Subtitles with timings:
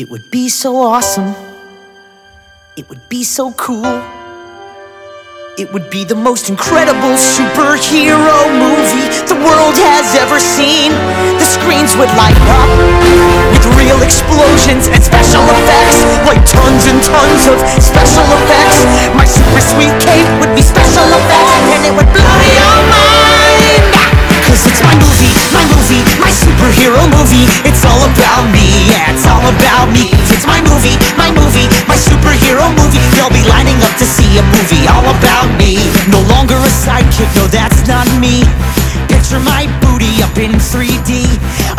[0.00, 1.34] It would be so awesome.
[2.74, 3.84] It would be so cool.
[5.60, 10.96] It would be the most incredible superhero movie the world has ever seen.
[11.36, 12.72] The screens would light up
[13.52, 18.80] with real explosions and special effects, like tons and tons of special effects.
[19.12, 23.09] My super sweet cape would be special effects, and it would blow your mind.
[24.68, 27.48] It's my movie, my movie, my superhero movie.
[27.64, 30.12] It's all about me, yeah, it's all about me.
[30.28, 33.00] It's my movie, my movie, my superhero movie.
[33.16, 35.80] They'll be lining up to see a movie all about me.
[36.12, 38.44] No longer a sidekick, no, that's not me.
[39.08, 41.24] Picture my booty up in 3D.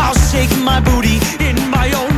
[0.02, 2.11] I'll shake my booty in my own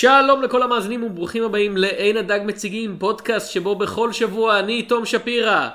[0.00, 5.68] שלום לכל המאזינים וברוכים הבאים לעין הדג מציגים פודקאסט שבו בכל שבוע אני תום שפירא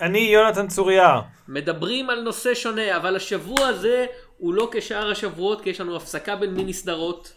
[0.00, 1.20] אני יונתן צוריה.
[1.48, 4.06] ומדברים על נושא שונה אבל השבוע הזה
[4.38, 7.32] הוא לא כשאר השבועות כי יש לנו הפסקה בין מיני סדרות.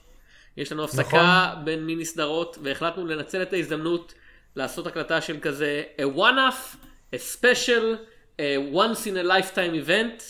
[0.58, 4.14] יש לנו הפסקה בין מיני סדרות והחלטנו לנצל את ההזדמנות
[4.56, 6.78] לעשות הקלטה של כזה a one off,
[7.16, 7.98] a special,
[8.40, 10.24] a once in a lifetime event.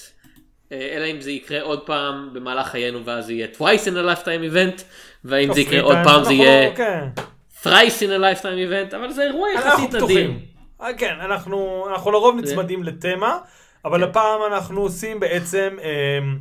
[0.72, 4.54] אה, אלא אם זה יקרה עוד פעם במהלך חיינו ואז יהיה twice in a lifetime
[4.54, 4.84] event
[5.28, 7.08] ואם זה יקרה עוד פעם זה יהיה כן.
[7.64, 10.32] thrice in a lifetime event אבל זה אירוע יחסית נדיר.
[10.82, 13.38] אה, כן, אנחנו אנחנו לרוב נצמדים לתמה,
[13.86, 16.38] אבל הפעם אנחנו עושים בעצם, אמ,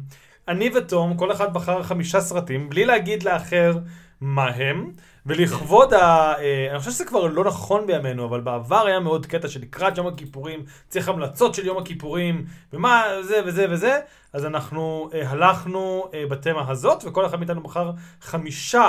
[0.49, 3.73] אני ותום, כל אחד בחר חמישה סרטים, בלי להגיד לאחר
[4.21, 4.91] מה הם,
[5.27, 6.35] ולכבוד ה...
[6.39, 10.07] אה, אני חושב שזה כבר לא נכון בימינו, אבל בעבר היה מאוד קטע שלקראת יום
[10.07, 14.01] הכיפורים צריך המלצות של יום הכיפורים, ומה זה וזה וזה,
[14.33, 18.89] אז אנחנו אה, הלכנו אה, בתמה הזאת, וכל אחד מאיתנו בחר חמישה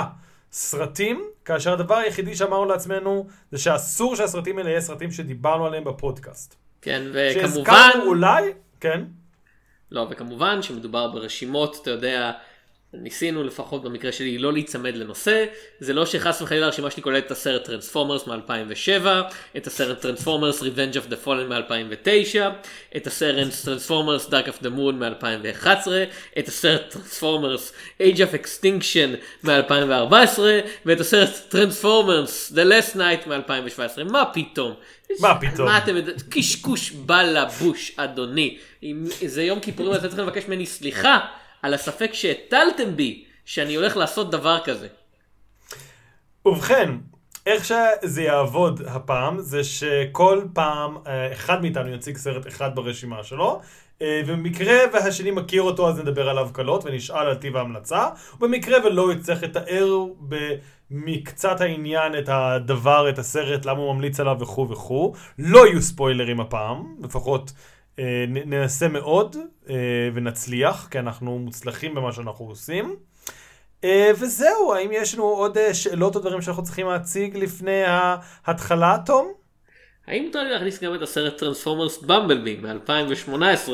[0.52, 6.54] סרטים, כאשר הדבר היחידי שאמרנו לעצמנו זה שאסור שהסרטים האלה יהיו סרטים שדיברנו עליהם בפודקאסט.
[6.82, 9.04] כן וכמובן שהזכרנו אולי, כן,
[9.90, 12.32] לא וכמובן שמדובר ברשימות אתה יודע
[12.94, 15.44] ניסינו לפחות במקרה שלי לא להיצמד לנושא.
[15.80, 19.06] זה לא שחס וחלילה הרשימה שלי כוללת את הסרט Transformers מ-2007
[19.56, 22.38] את הסרט Transformers Revenge of the Fallen מ-2009
[22.96, 25.88] את הסרט Transformers Dark of the Moon מ-2011
[26.38, 30.40] את הסרט Transformers Age of Extinction מ-2014
[30.86, 34.74] ואת הסרט Transformers The Last Knight מ-2017 מה פתאום?
[35.20, 35.68] מה פתאום?
[35.68, 36.16] מה אתם יודעים?
[36.30, 38.58] קשקוש בלבוש אדוני.
[38.82, 41.18] אם זה יום כיפורים אתם צריכים לבקש ממני סליחה
[41.62, 44.88] על הספק שהטלתם בי שאני הולך לעשות דבר כזה.
[46.46, 46.90] ובכן,
[47.46, 53.60] איך שזה יעבוד הפעם, זה שכל פעם אה, אחד מאיתנו יציג סרט אחד ברשימה שלו,
[54.02, 59.12] אה, ובמקרה והשני מכיר אותו אז נדבר עליו קלות ונשאל על טיב ההמלצה, ובמקרה ולא
[59.12, 60.04] יצטרך לתאר
[60.90, 65.14] במקצת העניין את הדבר, את הסרט, למה הוא ממליץ עליו וכו' וכו'.
[65.38, 67.52] לא יהיו ספוילרים הפעם, לפחות
[68.28, 69.36] ננסה מאוד
[69.70, 69.74] אה,
[70.14, 72.96] ונצליח, כי אנחנו מוצלחים במה שאנחנו עושים.
[73.84, 78.96] אה, וזהו, האם יש לנו עוד אה, שאלות או דברים שאנחנו צריכים להציג לפני ההתחלה,
[79.06, 79.32] תום?
[80.06, 83.70] האם מותר לי להכניס גם את הסרט טרנספורמרס במבלבי מ-2018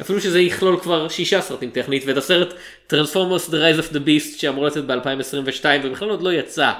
[0.00, 2.54] אפילו שזה יכלול כבר שישה סרטים טכנית ואת הסרט
[2.86, 6.72] טרנספורמרס The Rise of the Beast שאמור לצאת ב-2022 ובכלל עוד לא יצא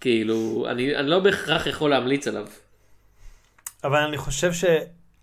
[0.00, 2.46] כאילו אני, אני לא בהכרח יכול להמליץ עליו.
[3.84, 4.52] אבל אני חושב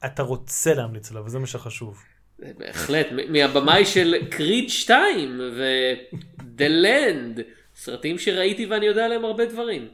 [0.03, 2.03] שאתה רוצה להמליץ עליו, וזה מה שחשוב.
[2.39, 7.41] בהחלט מהבמאי של קריד 2 ו-The Land
[7.75, 9.87] סרטים שראיתי ואני יודע עליהם הרבה דברים.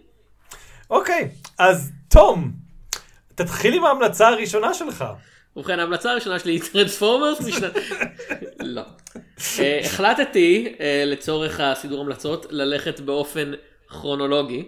[0.90, 2.52] אוקיי, אז תום,
[3.36, 5.06] תתחיל עם ההמלצה הראשונה שלך.
[5.56, 7.72] ובכן ההמלצה הראשונה שלי היא טרנספורמרס משנת...
[8.60, 8.82] לא.
[9.60, 13.52] אה, החלטתי אה, לצורך הסידור המלצות ללכת באופן
[13.88, 14.66] כרונולוגי.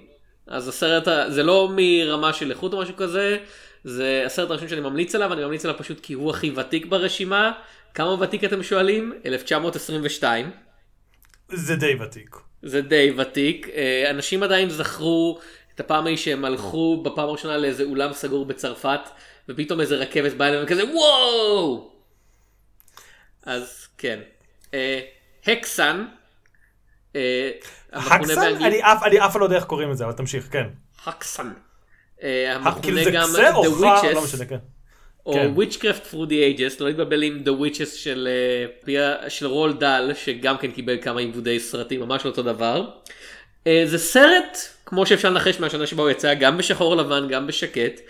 [0.47, 3.37] אז הסרט, זה לא מרמה של איכות או משהו כזה,
[3.83, 7.51] זה הסרט הראשון שאני ממליץ עליו, אני ממליץ עליו פשוט כי הוא הכי ותיק ברשימה.
[7.93, 9.13] כמה ותיק אתם שואלים?
[9.25, 10.51] 1922.
[11.49, 12.35] זה די ותיק.
[12.63, 13.67] זה די ותיק.
[13.73, 15.39] אה, אנשים עדיין זכרו
[15.75, 18.99] את הפעם ההיא שהם הלכו בפעם הראשונה לאיזה אולם סגור בצרפת,
[19.49, 21.91] ופתאום איזה רכבת באה אליהם וכזה וואו!
[23.43, 24.19] אז כן.
[24.73, 24.99] אה,
[25.47, 26.05] הקסן.
[27.15, 27.51] אה,
[27.93, 28.35] הקסן?
[28.35, 30.67] באנגלית- אני אף אני אף פעם לא יודע איך קוראים לזה, אבל תמשיך, כן.
[31.05, 31.51] הקסן.
[32.23, 33.41] אה, כאילו המכונה גם The?
[33.41, 34.57] לא Witches, כן.
[35.25, 35.33] או.
[35.33, 38.27] Witchcraft through the ages, לא להתבלבל עם The Witches של,
[38.87, 42.89] אה, של רול דל, שגם כן קיבל כמה עיבודי סרטים, ממש לא אותו דבר.
[43.67, 48.01] אה, זה סרט, כמו שאפשר לנחש מהשנה שבה הוא יצא, גם בשחור לבן, גם בשקט.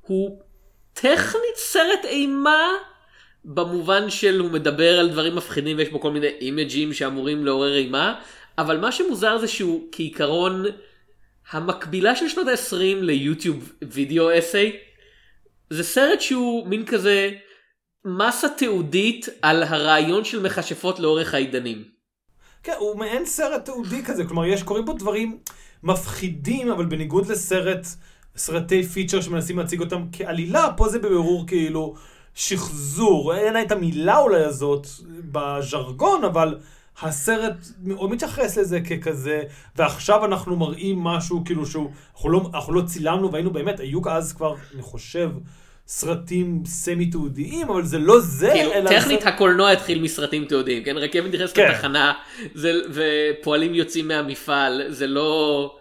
[0.00, 0.38] הוא
[0.94, 2.68] טכנית סרט אימה,
[3.44, 8.14] במובן של הוא מדבר על דברים מפחידים ויש בו כל מיני אימג'ים שאמורים לעורר אימה,
[8.58, 10.64] אבל מה שמוזר זה שהוא כעיקרון
[11.50, 14.76] המקבילה של שנות ה-20 ליוטיוב וידאו אסיי.
[15.70, 17.30] זה סרט שהוא מין כזה
[18.04, 21.84] מסה תיעודית על הרעיון של מכשפות לאורך העידנים.
[22.62, 25.38] כן, הוא מעין סרט תיעודי כזה, כלומר, יש, קורים פה דברים
[25.82, 27.86] מפחידים, אבל בניגוד לסרט,
[28.36, 31.94] סרטי פיצ'ר שמנסים להציג אותם כעלילה, פה זה בבירור כאילו
[32.34, 33.34] שחזור.
[33.34, 34.86] אין את המילה אולי הזאת
[35.32, 36.58] בז'רגון, אבל
[37.02, 39.42] הסרט מאוד מתייחס לזה ככזה,
[39.76, 44.32] ועכשיו אנחנו מראים משהו כאילו שהוא, אנחנו לא, אנחנו לא צילמנו והיינו באמת, היו אז
[44.32, 45.30] כבר, אני חושב,
[45.86, 48.90] סרטים סמי תיעודיים, אבל זה לא זה, כאילו, אלא...
[48.90, 49.28] טכנית זה...
[49.28, 50.96] הקולנוע התחיל מסרטים תיעודיים, כן?
[50.98, 51.70] רכבת נכנסת כן.
[51.70, 52.12] לתחנה,
[52.54, 55.76] זה- ופועלים יוצאים מהמפעל, זה לא...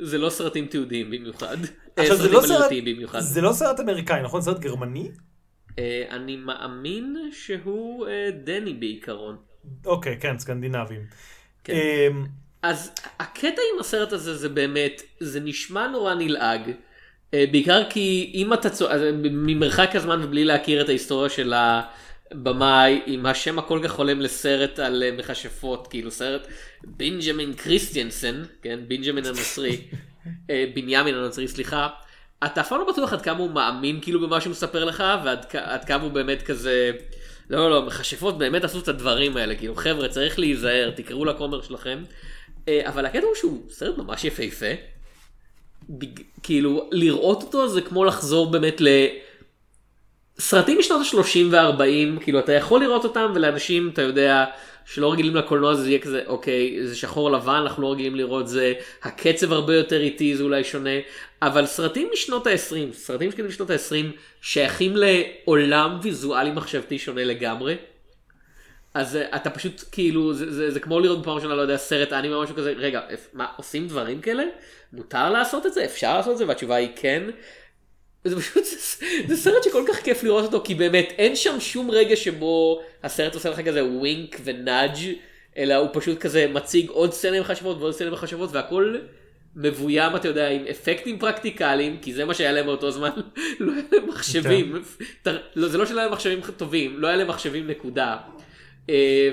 [0.00, 1.56] זה לא סרטים תיעודיים במיוחד.
[1.98, 3.20] אה, עכשיו, זה לא סרט, במיוחד.
[3.20, 4.42] זה לא סרט אמריקאי, נכון?
[4.42, 5.08] סרט גרמני?
[5.78, 9.36] אה, אני מאמין שהוא אה, דני בעיקרון.
[9.86, 11.00] אוקיי, כן, סקנדינבים.
[11.64, 11.72] כן.
[11.72, 12.24] אמ,
[12.62, 16.70] אז הקטע עם הסרט הזה זה באמת, זה נשמע נורא נלעג.
[17.34, 18.90] אה, בעיקר כי אם אתה צו...
[18.90, 24.78] אז ממרחק הזמן ובלי להכיר את ההיסטוריה של הבמאי, עם השם הכל כך הולם לסרט
[24.78, 26.46] על אה, מכשפות, כאילו סרט
[26.84, 29.80] בנג'מין קריסטיאנסן, כן, בנג'מין הנוצרי,
[30.50, 31.88] אה, בנימין הנוצרי, סליחה.
[32.44, 35.84] אתה אף פעם לא בטוח עד כמה הוא מאמין כאילו במה שהוא מספר לך, ועד
[35.86, 36.92] כמה הוא באמת כזה,
[37.50, 42.02] לא לא מכשפות באמת עשו את הדברים האלה, כאילו חבר'ה צריך להיזהר, תקראו לכומר שלכם.
[42.68, 44.66] אה, אבל הקטע הוא שהוא סרט ממש יפהפה.
[45.88, 48.80] בג- כאילו לראות אותו זה כמו לחזור באמת
[50.38, 54.44] לסרטים משנות ה-30 וה-40 כאילו אתה יכול לראות אותם ולאנשים אתה יודע
[54.86, 58.72] שלא רגילים לקולנוע זה יהיה כזה אוקיי זה שחור לבן אנחנו לא רגילים לראות זה
[59.02, 60.90] הקצב הרבה יותר איטי זה אולי שונה
[61.42, 67.76] אבל סרטים משנות ה-20 סרטים כאילו משנות ה-20 שייכים לעולם ויזואלי מחשבתי שונה לגמרי.
[68.94, 72.12] אז אה, אתה פשוט כאילו זה, זה, זה כמו לראות בפעם ראשונה לא יודע סרט
[72.12, 73.00] אנימה או משהו כזה רגע
[73.32, 74.44] מה עושים דברים כאלה
[74.92, 77.22] מותר לעשות את זה אפשר לעשות את זה והתשובה היא כן.
[78.28, 81.90] זה פשוט זה, זה סרט שכל כך כיף לראות אותו כי באמת אין שם שום
[81.90, 84.96] רגע שבו הסרט עושה לך כזה ווינק ונאג'
[85.58, 88.96] אלא הוא פשוט כזה מציג עוד סצנה עם חשבות ועוד סצנה עם חשבות והכל
[89.56, 93.10] מבוים אתה יודע עם אפקטים פרקטיקליים כי זה מה שהיה להם באותו זמן
[93.60, 94.82] לא היה להם מחשבים
[95.22, 98.16] ת- לא, זה לא שלא היה להם מחשבים טובים לא היה להם מחשבים נקודה.
[98.90, 99.30] אה,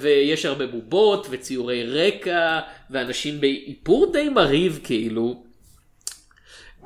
[0.00, 5.42] ויש הרבה בובות וציורי רקע ואנשים באיפור די מרהיב כאילו.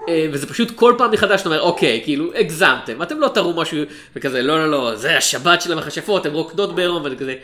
[0.08, 3.78] אה, וזה פשוט כל פעם מחדש אתה אומר אוקיי כאילו הגזמתם אתם לא תראו משהו
[4.16, 7.34] וכזה לא לא לא זה השבת של המכשפות הן רוקדות בעירום וזה כזה.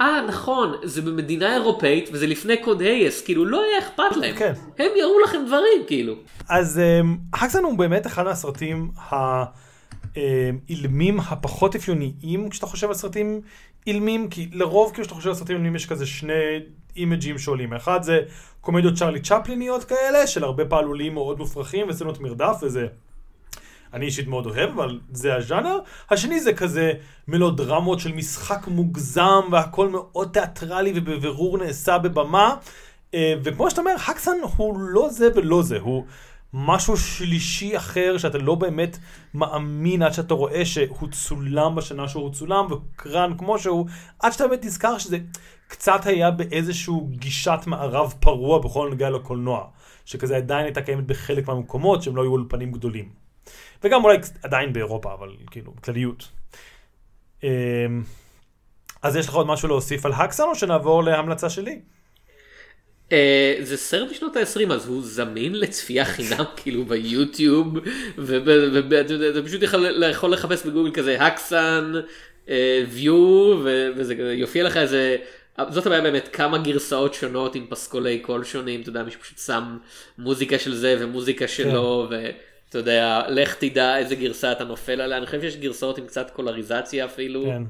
[0.00, 4.52] אה נכון זה במדינה אירופאית וזה לפני קוד הייס כאילו לא היה אכפת להם כן.
[4.78, 6.14] הם יראו לכם דברים כאילו.
[6.48, 8.90] אז אמ, הקסן הוא באמת אחד מהסרטים
[10.16, 13.40] האילמים הפחות אפיוניים כשאתה חושב על סרטים
[13.86, 16.32] אילמים, כי לרוב כאילו כשאתה חושב על סרטים אילמים יש כזה שני
[16.96, 17.72] אימג'ים שעולים.
[17.72, 18.20] אחד זה
[18.60, 22.86] קומדיות צ'רלי צ'פליניות כאלה, של הרבה פעלולים מאוד מופרכים וסצנות מרדף וזה.
[23.92, 25.78] אני אישית מאוד אוהב, אבל זה הז'אנר.
[26.10, 26.92] השני זה כזה
[27.28, 32.54] מלודרמות של משחק מוגזם והכל מאוד תיאטרלי ובבירור נעשה בבמה.
[33.14, 36.04] אה, וכמו שאתה אומר, הקסן הוא לא זה ולא זה, הוא
[36.54, 38.98] משהו שלישי אחר שאתה לא באמת
[39.34, 43.86] מאמין עד שאתה רואה שהוא צולם בשנה שהוא צולם והוקרן כמו שהוא,
[44.20, 45.18] עד שאתה באמת נזכר שזה
[45.72, 49.64] קצת היה באיזשהו גישת מערב פרוע בכל הנוגע לקולנוע,
[50.04, 53.08] שכזה עדיין הייתה קיימת בחלק מהמקומות שהם לא היו אולפנים גדולים.
[53.84, 56.28] וגם אולי עדיין באירופה, אבל כאילו, כלליות.
[57.42, 57.48] אמ,
[59.02, 61.80] אז יש לך עוד משהו להוסיף על הקסן או שנעבור להמלצה שלי?
[63.12, 67.74] אה, זה סרט משנות ה-20 אז הוא זמין לצפייה חינם כאילו ביוטיוב
[68.18, 71.92] ואתה פשוט יכול, לחפש בגוגל כזה הקסן
[72.88, 73.60] ויו
[73.96, 75.16] וזה כזה יופיע לך איזה
[75.70, 79.78] זאת הבעיה באמת כמה גרסאות שונות עם פסקולי קול שונים אתה יודע מישהו פשוט שם
[80.18, 85.26] מוזיקה של זה ומוזיקה שלו ואתה יודע לך תדע איזה גרסה אתה נופל עליה אני
[85.26, 87.44] חושב שיש גרסאות עם קצת קולריזציה אפילו.
[87.44, 87.62] כן.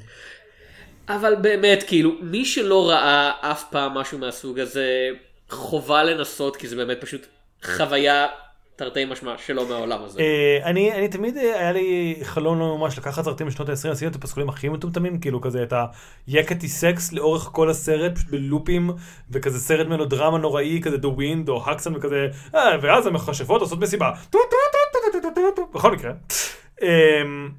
[1.08, 5.08] אבל באמת כאילו מי שלא ראה אף פעם משהו מהסוג הזה
[5.50, 7.26] חובה לנסות כי זה באמת פשוט
[7.62, 8.26] חוויה
[8.76, 10.20] תרתי משמע שלא מהעולם הזה.
[10.20, 14.06] אה, אני, אני תמיד אה, היה לי חלום לא ממש לקחת סרטים משנות ה-20, עשיתי
[14.06, 15.72] את הפסקולים הכי מטומטמים, כאילו כזה את
[16.26, 18.90] היקטי סקס לאורך כל הסרט, פשוט בלופים,
[19.30, 24.10] וכזה סרט מלודרמה נוראי, כזה The Wind או הקסן וכזה, אה, ואז המכשפות עושות מסיבה.
[25.74, 26.12] בכל מקרה.
[26.82, 27.50] אמ,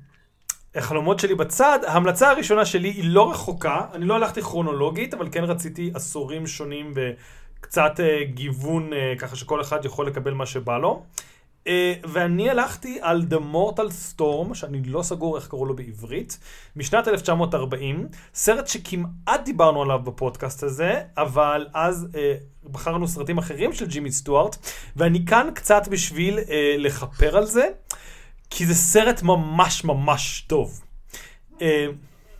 [0.76, 5.44] החלומות שלי בצד, ההמלצה הראשונה שלי היא לא רחוקה, אני לא הלכתי כרונולוגית, אבל כן
[5.44, 7.14] רציתי עשורים שונים וקצת
[8.00, 11.04] אה, גיוון, אה, ככה שכל אחד יכול לקבל מה שבא לו.
[11.68, 16.40] אה, ואני הלכתי על The Mortal Storm, שאני לא סגור איך קראו לו בעברית,
[16.76, 22.36] משנת 1940, סרט שכמעט דיברנו עליו בפודקאסט הזה, אבל אז אה,
[22.72, 24.58] בחרנו סרטים אחרים של ג'ימי סטוארט,
[24.96, 27.68] ואני כאן קצת בשביל אה, לכפר על זה.
[28.56, 30.82] כי זה סרט ממש ממש טוב.
[31.62, 31.86] אה,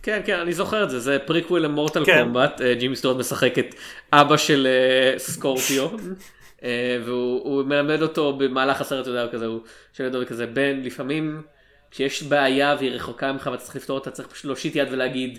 [0.04, 2.22] כן, כן, אני זוכר את זה, זה prequel ל Mortal כן.
[2.22, 3.74] Kombat, אה, ג'ימי סטוארט משחק את
[4.12, 5.88] אבא של אה, סקורפיון,
[6.64, 9.60] אה, והוא הוא מלמד אותו במהלך הסרט, אתה יודע, כזה, הוא
[9.92, 11.42] שואל אותו כזה, בן, לפעמים
[11.90, 15.38] כשיש בעיה והיא רחוקה ממך ואתה צריך לפתור אותה, צריך פשוט להושיט יד ולהגיד,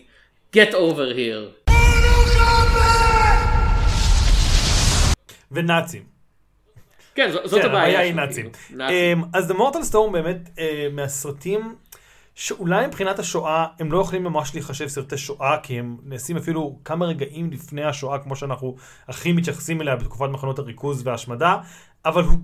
[0.56, 1.72] get over here.
[5.52, 6.04] ונאצים.
[7.16, 7.84] כן, זאת כן, הבעיה.
[7.84, 8.50] הבעיה היא נאצים.
[8.52, 8.86] כאילו.
[8.90, 10.50] אמ, אז The Mortal Storm באמת
[10.92, 11.76] מהסרטים
[12.36, 17.06] שאולי מבחינת השואה הם לא יכולים ממש להיחשב סרטי שואה כי הם נעשים אפילו כמה
[17.06, 18.76] רגעים לפני השואה כמו שאנחנו
[19.08, 21.58] הכי מתייחסים אליה בתקופת מחנות הריכוז וההשמדה
[22.06, 22.38] אבל הוא,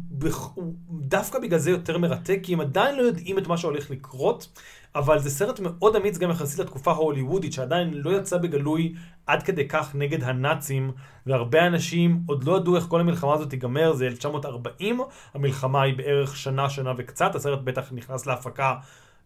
[0.55, 4.59] הוא דווקא בגלל זה יותר מרתק כי הם עדיין לא יודעים את מה שהולך לקרות
[4.95, 8.93] אבל זה סרט מאוד אמיץ גם יחסית לתקופה ההוליוודית שעדיין לא יצא בגלוי
[9.27, 10.91] עד כדי כך נגד הנאצים
[11.25, 15.01] והרבה אנשים עוד לא ידעו איך כל המלחמה הזאת תיגמר זה 1940
[15.33, 18.75] המלחמה היא בערך שנה שנה וקצת הסרט בטח נכנס להפקה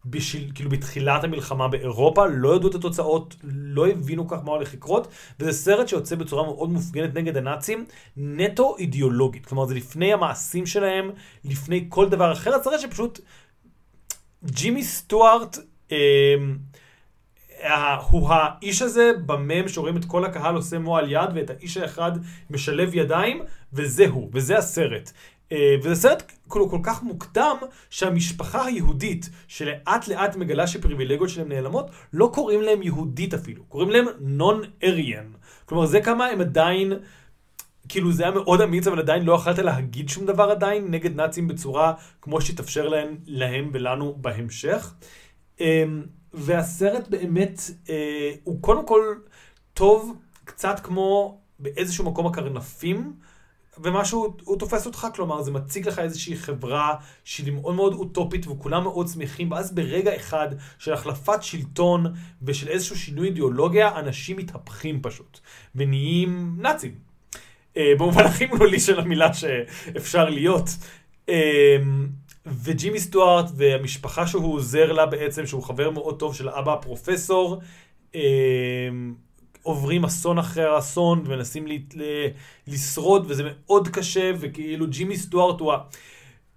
[0.05, 5.07] בשביל, כאילו בתחילת המלחמה באירופה, לא ידעו את התוצאות, לא הבינו כך מה הולך לקרות,
[5.39, 7.85] וזה סרט שיוצא בצורה מאוד מופגנת נגד הנאצים,
[8.17, 9.45] נטו אידיאולוגית.
[9.45, 11.11] כלומר, זה לפני המעשים שלהם,
[11.45, 13.19] לפני כל דבר אחר, זה סרט שפשוט
[14.45, 15.57] ג'ימי סטוארט,
[15.91, 16.35] אה,
[18.09, 22.11] הוא האיש הזה במם שרואים את כל הקהל עושה מועל יד, ואת האיש האחד
[22.49, 23.43] משלב ידיים,
[23.73, 25.11] וזה הוא, וזה הסרט.
[25.51, 27.57] אה, וזה סרט כאילו כל כך מוקדם,
[27.89, 34.05] שהמשפחה היהודית, שלאט לאט מגלה שפריבילגיות שלהם נעלמות, לא קוראים להם יהודית אפילו, קוראים להם
[34.19, 35.25] נון-אריאן.
[35.65, 36.93] כלומר, זה כמה הם עדיין...
[37.89, 41.47] כאילו זה היה מאוד אמיץ, אבל עדיין לא יכלת להגיד שום דבר עדיין נגד נאצים
[41.47, 44.93] בצורה כמו שהתאפשר להם, להם ולנו בהמשך.
[45.59, 49.15] אמ, והסרט באמת, אה, הוא קודם כל
[49.73, 53.13] טוב קצת כמו באיזשהו מקום הקרנפים,
[53.83, 58.83] ומשהו, הוא תופס אותך, כלומר, זה מציג לך איזושהי חברה שהיא מאוד מאוד אוטופית וכולם
[58.83, 60.47] מאוד שמחים, ואז ברגע אחד
[60.79, 65.39] של החלפת שלטון ושל איזשהו שינוי אידיאולוגיה, אנשים מתהפכים פשוט,
[65.75, 66.95] ונהיים נאצים.
[67.77, 70.69] אה, במובן הכי מילולי של המילה שאפשר להיות.
[71.29, 71.77] אה,
[72.45, 77.61] וג'ימי סטוארט והמשפחה שהוא עוזר לה בעצם, שהוא חבר מאוד טוב של האבא הפרופסור,
[78.15, 78.21] אה,
[79.65, 82.27] עוברים אסון אחרי אסון ומנסים ל- ל-
[82.67, 85.77] לשרוד, וזה מאוד קשה, וכאילו ג'ימי סטוארט הוא ה...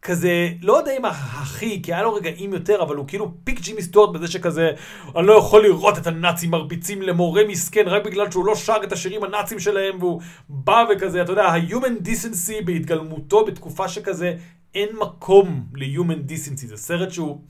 [0.02, 3.82] כזה, לא יודע אם הכי, כי היה לו רגעים יותר, אבל הוא כאילו peak ג'ימי
[3.82, 4.70] סטוארט בזה שכזה,
[5.16, 8.92] אני לא יכול לראות את הנאצים מרביצים למורה מסכן רק בגלל שהוא לא שר את
[8.92, 14.36] השירים הנאצים שלהם, והוא בא וכזה, אתה יודע, ה-human decency בהתגלמותו בתקופה שכזה,
[14.74, 17.40] אין מקום ל-human decency, זה סרט שהוא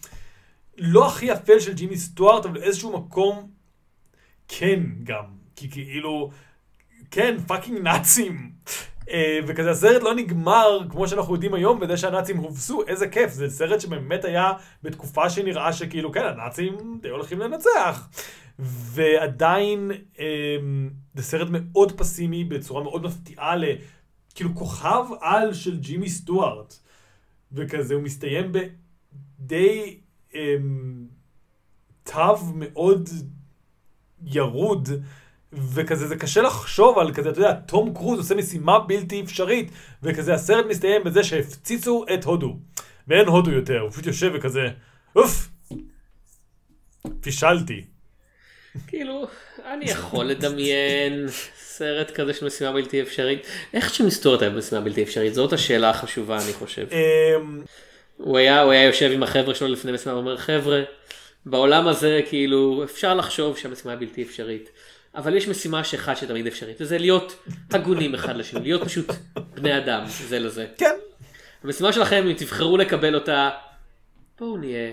[0.79, 3.49] לא הכי אפל של ג'ימי סטוארט, אבל איזשהו מקום
[4.49, 6.31] כן גם, כי כאילו,
[7.11, 8.53] כן, fucking נאצים.
[9.11, 13.51] אה, וכזה הסרט לא נגמר כמו שאנחנו יודעים היום בזה שהנאצים הובסו, איזה כיף, זה
[13.51, 18.09] סרט שבאמת היה בתקופה שנראה שכאילו כן הנאצים די הולכים לנצח.
[18.59, 20.57] ועדיין אה,
[21.15, 26.75] זה סרט מאוד פסימי בצורה מאוד מפתיעה לכאילו כוכב על של ג'ימי סטוארט.
[27.53, 29.99] וכזה הוא מסתיים בדי
[30.35, 30.57] אה,
[32.03, 33.09] תו מאוד
[34.23, 34.89] ירוד.
[35.53, 39.71] וכזה זה קשה לחשוב על כזה, אתה יודע, תום קרוז עושה משימה בלתי אפשרית,
[40.03, 42.57] וכזה הסרט מסתיים בזה שהפציצו את הודו.
[43.09, 44.69] ואין הודו יותר, הוא פשוט יושב וכזה,
[45.17, 45.49] אוף,
[47.21, 47.85] פישלתי.
[48.87, 49.27] כאילו,
[49.73, 51.27] אני יכול לדמיין
[51.59, 53.47] סרט כזה של משימה בלתי אפשרית.
[53.75, 55.35] איך שמסתורת היה במשימה בלתי אפשרית?
[55.35, 56.87] זאת השאלה החשובה אני חושב.
[56.93, 57.63] אמ,
[58.17, 60.83] הוא היה, הוא היה יושב עם החבר'ה שלו לפני משימה ואומר חבר'ה,
[61.47, 64.71] בעולם הזה כאילו אפשר לחשוב שהמשימה בלתי אפשרית.
[65.15, 69.07] אבל יש משימה שאחד שתמיד אפשרית, וזה להיות הגונים אחד לשני, להיות פשוט
[69.55, 70.67] בני אדם זה לזה.
[70.79, 70.95] כן,
[71.65, 73.51] המשימה שלכם, אם תבחרו לקבל אותה,
[74.39, 74.93] בואו נהיה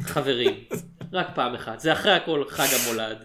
[0.00, 0.64] חברים,
[1.12, 3.24] רק פעם אחת, זה אחרי הכל חג המולד.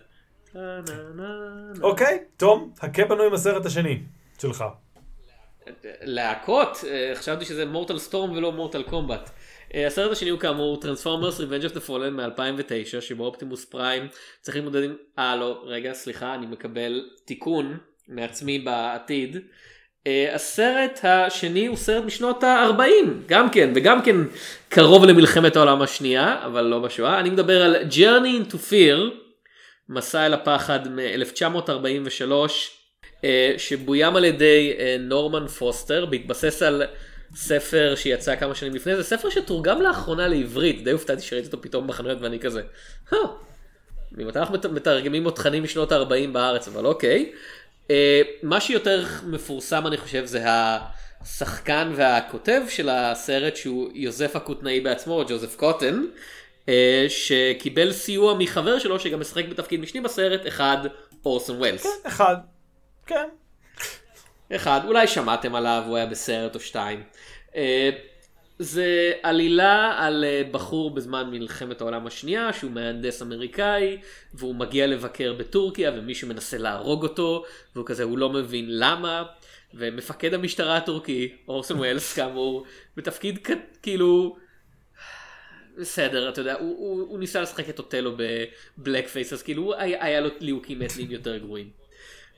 [1.82, 4.00] אוקיי, תום, הכה בנו עם הסרט השני
[4.42, 4.64] שלך.
[6.02, 9.30] להקות, אה, חשבתי שזה מורטל סטורם ולא מורטל קומבט.
[9.76, 14.08] אה, הסרט השני הוא כאמור Transformers Revenge of the Fallen מ-2009 שבו אופטימוס פריים
[14.42, 14.96] צריך להתמודד עם...
[15.20, 19.38] אה לא, רגע סליחה אני מקבל תיקון מעצמי בעתיד.
[20.08, 22.82] אה, הסרט השני הוא סרט משנות ה-40
[23.28, 24.16] גם כן וגם כן
[24.70, 29.14] קרוב למלחמת העולם השנייה אבל לא בשואה אני מדבר על Journey into Fear
[29.90, 32.32] מסע אל הפחד מ-1943
[33.24, 36.84] אה, שבוים על ידי אה, נורמן פוסטר בהתבסס על
[37.36, 41.88] ספר שיצא כמה שנים לפני זה ספר שתורגם לאחרונה לעברית די הופתעתי שראיתי אותו פתאום
[41.88, 42.62] בחנויות ואני כזה.
[43.14, 43.18] "אה,
[44.12, 47.32] ממתי אנחנו מת- מתרגמים עוד תכנים משנות ה-40 בארץ אבל אוקיי.
[47.92, 55.24] אה, מה שיותר מפורסם אני חושב זה השחקן והכותב של הסרט שהוא יוזף הכותנאי בעצמו
[55.28, 56.04] ג'וזף קוטן.
[56.70, 60.78] אה, שקיבל סיוע מחבר שלו שגם משחק בתפקיד משני בסרט, אחד
[61.26, 61.88] אורסון ווילס.
[62.08, 62.36] אחד.
[63.06, 63.28] כן.
[64.56, 67.04] אחד, אולי שמעתם עליו, הוא היה בסרט או שתיים.
[67.56, 67.90] אה,
[68.60, 73.98] זה עלילה על אה, בחור בזמן מלחמת העולם השנייה שהוא מהנדס אמריקאי
[74.34, 77.44] והוא מגיע לבקר בטורקיה ומישהו מנסה להרוג אותו
[77.76, 79.24] והוא כזה הוא לא מבין למה
[79.74, 82.66] ומפקד המשטרה הטורקי אורסון ווילס כאמור
[82.98, 84.36] בתפקיד כ- כאילו
[85.78, 88.16] בסדר אתה יודע הוא, הוא, הוא ניסה לשחק את אוטלו
[88.78, 91.81] ב blackface אז כאילו היה, היה לו ליהוקים אתניים יותר גרועים.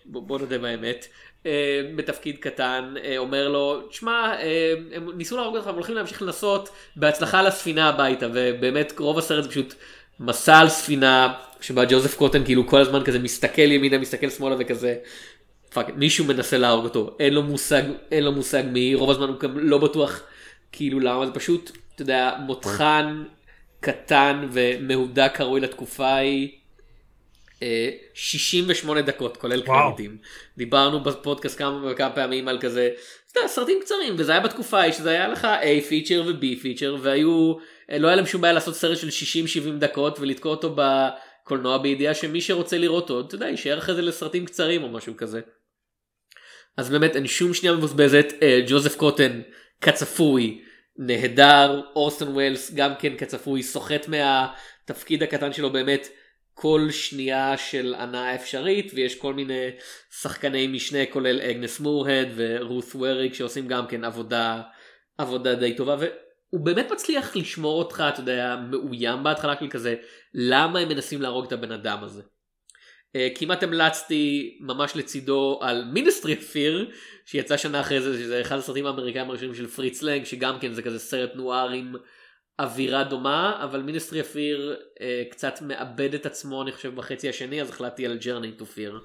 [0.06, 1.08] בוא, נודה באמת.
[1.46, 6.22] אה, בתפקיד קטן אה, אומר לו תשמע אה, הם ניסו להרוג אותך הם הולכים להמשיך
[6.22, 9.74] לנסות בהצלחה לספינה הביתה ובאמת רוב הסרט זה פשוט
[10.20, 14.96] מסע על ספינה שבה ג'וזף קוטן כאילו כל הזמן כזה מסתכל ימינה מסתכל שמאלה וכזה.
[15.74, 19.40] fuck, מישהו מנסה להרוג אותו אין לו מושג אין לו מושג מי רוב הזמן הוא
[19.40, 20.22] גם לא בטוח
[20.72, 23.24] כאילו למה זה פשוט אתה יודע מותחן
[23.80, 26.63] קטן ומהודק הראוי לתקופה ההיא.
[27.64, 29.62] אה, 68 דקות כולל.
[29.62, 30.18] קרדיטים.
[30.58, 32.90] דיברנו בפודקאסט כמה וכמה פעמים על כזה
[33.36, 37.54] יודע, סרטים קצרים וזה היה בתקופה ההיא שזה היה לך A פיצ'ר ו-B פיצ'ר והיו
[37.92, 42.14] אה, לא היה להם שום בעיה לעשות סרט של 60-70 דקות ולתקוע אותו בקולנוע בידיעה
[42.14, 45.42] שמי שרוצה לראות עוד אתה יודע יישאר אחרי זה לסרטים קצרים או משהו כזה.
[46.78, 49.42] אז באמת אין שום שנייה מבוזבזת אה, ג'וזף קוטן
[49.82, 50.62] כצפוי
[50.98, 56.08] נהדר אורסון ווילס גם כן כצפוי סוחט מהתפקיד הקטן שלו באמת
[56.54, 59.70] כל שנייה של הנאה אפשרית ויש כל מיני
[60.22, 64.62] שחקני משנה כולל אגנס מורהד ורות ווריק שעושים גם כן עבודה
[65.18, 69.96] עבודה די טובה והוא באמת מצליח לשמור אותך אתה יודע מאוים בהתחלה של כזה
[70.34, 72.22] למה הם מנסים להרוג את הבן אדם הזה.
[73.16, 76.92] אה, כמעט המלצתי ממש לצידו על מיניסטרי אפיר
[77.26, 80.82] שיצא שנה אחרי זה שזה אחד הסרטים האמריקאים הראשונים של פריץ לנג שגם כן זה
[80.82, 81.96] כזה סרט נואר עם
[82.60, 87.62] אווירה דומה אבל Ministry of Fear אה, קצת מאבד את עצמו אני חושב בחצי השני
[87.62, 89.00] אז החלטתי על Journey into Fear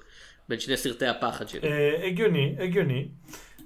[0.49, 1.61] בין שני סרטי הפחד שלי.
[1.63, 3.07] אה, הגיוני, הגיוני.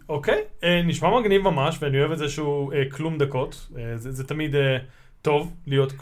[0.10, 3.67] אוקיי, אה, נשמע מגניב ממש, ואני אוהב את זה שהוא אה, כלום דקות.
[3.78, 4.78] אה, זה, זה תמיד אה,
[5.22, 5.93] טוב להיות...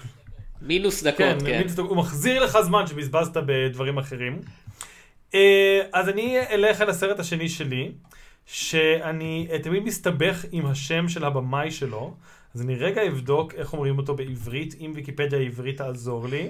[0.62, 1.68] מינוס דקות כן, כן.
[1.76, 1.82] כן.
[1.82, 4.42] הוא מחזיר לך זמן שבזבזת בדברים אחרים.
[5.34, 7.92] אה, אז אני אלך על הסרט השני שלי,
[8.46, 12.14] שאני אה, תמיד מסתבך עם השם של הבמאי שלו,
[12.56, 16.50] אז אני רגע אבדוק איך אומרים אותו בעברית, אם ויקיפדיה העברית תעזור לי.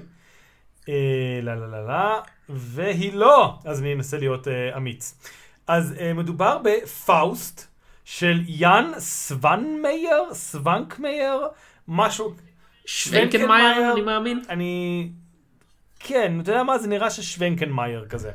[0.89, 5.15] אה, לא, לא, לא, לא, והיא לא, אז אני אנסה להיות אה, אמיץ.
[5.67, 7.67] אז אה, מדובר בפאוסט
[8.05, 11.47] של יאן סוונמייר, סוונקמייר,
[11.87, 12.33] משהו,
[12.85, 14.41] שוונקנמאייר אני מאמין.
[14.49, 15.09] אני...
[15.99, 16.77] כן, אתה יודע מה?
[16.77, 18.31] זה נראה ששוונקנמאייר כזה.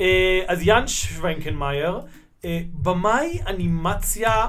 [0.00, 2.00] אה, אז יאן שוונקנמאייר,
[2.44, 4.46] אה, במאי אנימציה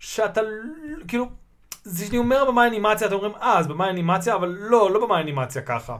[0.00, 0.40] שאתה
[1.08, 1.30] כאילו,
[1.84, 5.20] זה שאני אומר במאי אנימציה, אתם אומרים, אה, אז במאי אנימציה, אבל לא, לא במאי
[5.20, 5.96] אנימציה ככה.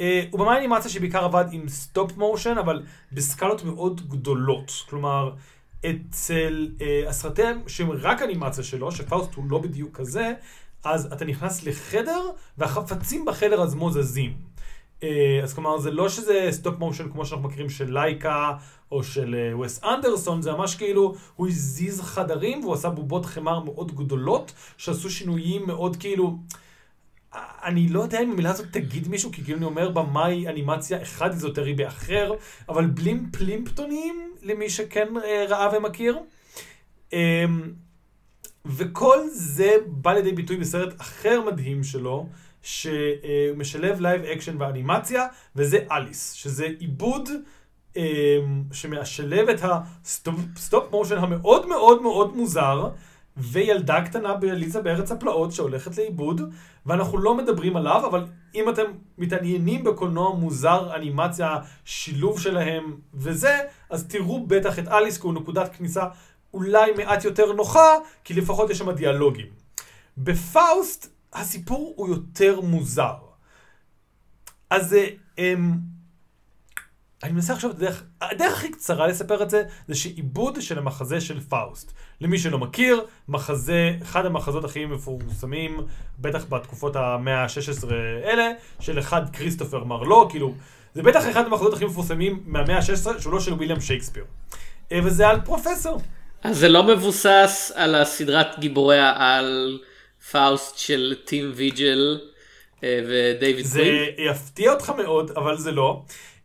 [0.00, 2.82] אה, הוא במאי אנימציה שבעיקר עבד עם stop motion, אבל
[3.12, 4.72] בסקלות מאוד גדולות.
[4.90, 5.32] כלומר,
[5.86, 10.32] אצל אה, הסרטים שהם רק אנימציה שלו, שפאוסט הוא לא בדיוק כזה,
[10.84, 14.53] אז אתה נכנס לחדר, והחפצים בחדר עצמו זזים.
[15.04, 18.52] אה, אז כלומר, זה לא שזה stop motion כמו שאנחנו מכירים של לייקה,
[18.92, 23.60] או של אה, וס אנדרסון, זה ממש כאילו, הוא הזיז חדרים, והוא עשה בובות חמר
[23.60, 26.38] מאוד גדולות, שעשו שינויים מאוד כאילו...
[27.64, 31.30] אני לא יודע אם המילה הזאת תגיד למישהו, כי כאילו אני אומר במאי אנימציה אחד
[31.30, 32.32] איזוטרי באחר,
[32.68, 36.18] אבל בילים פלימפטונים, למי שכן אה, ראה ומכיר.
[37.12, 37.44] אה,
[38.66, 42.26] וכל זה בא לידי ביטוי בסרט אחר מדהים שלו,
[42.64, 47.28] שמשלב live action ואנימציה, וזה אליס, שזה עיבוד
[47.96, 48.38] אה,
[48.72, 52.88] שמשלב את ה stop motion המאוד מאוד מאוד מוזר,
[53.36, 56.40] וילדה קטנה בעליסה בארץ הפלאות שהולכת לאיבוד,
[56.86, 58.24] ואנחנו לא מדברים עליו, אבל
[58.54, 58.82] אם אתם
[59.18, 63.58] מתעניינים בקולנוע מוזר, אנימציה, שילוב שלהם וזה,
[63.90, 66.04] אז תראו בטח את אליס, כי הוא נקודת כניסה
[66.54, 69.46] אולי מעט יותר נוחה, כי לפחות יש שם דיאלוגים.
[70.18, 73.14] בפאוסט הסיפור הוא יותר מוזר.
[74.70, 75.72] אז אה, אמ,
[77.22, 81.20] אני מנסה לחשוב את הדרך, הדרך הכי קצרה לספר את זה, זה שעיבוד של המחזה
[81.20, 81.92] של פאוסט.
[82.20, 85.80] למי שלא מכיר, מחזה, אחד המחזות הכי מפורסמים,
[86.18, 87.92] בטח בתקופות המאה ה-16
[88.24, 90.54] האלה, של אחד כריסטופר מרלו, כאילו,
[90.94, 94.24] זה בטח אחד המחזות הכי מפורסמים מהמאה ה-16, שהוא לא של וויליאם שייקספיר.
[94.92, 96.00] אה, וזה על פרופסור.
[96.42, 99.78] אז זה לא מבוסס על הסדרת גיבורי העל
[100.30, 102.20] פאוסט של טים ויג'ל
[102.84, 104.30] אה, ודייוויד זה קווין.
[104.30, 106.02] יפתיע אותך מאוד, אבל זה לא.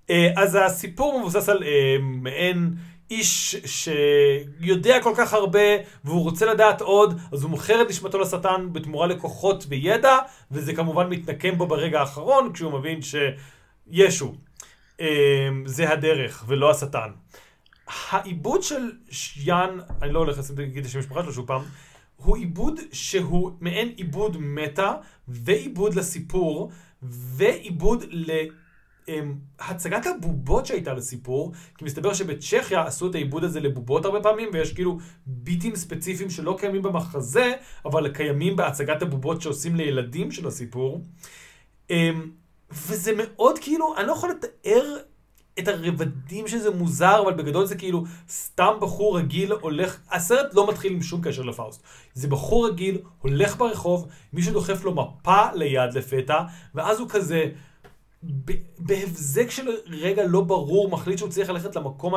[0.10, 2.74] אה, אז הסיפור מבוסס על אה, מעין
[3.12, 5.60] איש שיודע כל כך הרבה
[6.04, 10.18] והוא רוצה לדעת עוד, אז הוא מוכר את נשמתו לשטן בתמורה לכוחות וידע,
[10.52, 14.34] וזה כמובן מתנקם בו ברגע האחרון כשהוא מבין שישו
[15.02, 17.10] אה, זה הדרך ולא השטן.
[18.12, 18.92] העיבוד של
[19.38, 21.62] יאן, אני לא הולך להגיד את השם המשפחה שלו שוב פעם,
[22.24, 24.94] הוא עיבוד שהוא מעין עיבוד מטה
[25.28, 28.04] ועיבוד לסיפור ועיבוד
[29.60, 34.74] להצגת הבובות שהייתה לסיפור, כי מסתבר שבצ'כיה עשו את העיבוד הזה לבובות הרבה פעמים, ויש
[34.74, 37.54] כאילו ביטים ספציפיים שלא קיימים במחזה,
[37.86, 41.04] אבל קיימים בהצגת הבובות שעושים לילדים של הסיפור.
[41.90, 42.32] אמ,
[42.72, 44.98] וזה מאוד כאילו, אני לא יכול לתאר
[45.60, 50.94] את הרבדים שזה מוזר, אבל בגדול זה כאילו סתם בחור רגיל הולך, הסרט לא מתחיל
[50.94, 51.84] עם שום קשר לפאוסט.
[52.14, 56.40] זה בחור רגיל, הולך ברחוב, מישהו דוחף לו מפה ליד לפתע,
[56.76, 57.46] ואז הוא כזה,
[58.80, 62.14] בהבזק של רגע לא ברור, מחליט שהוא צריך ללכת למקום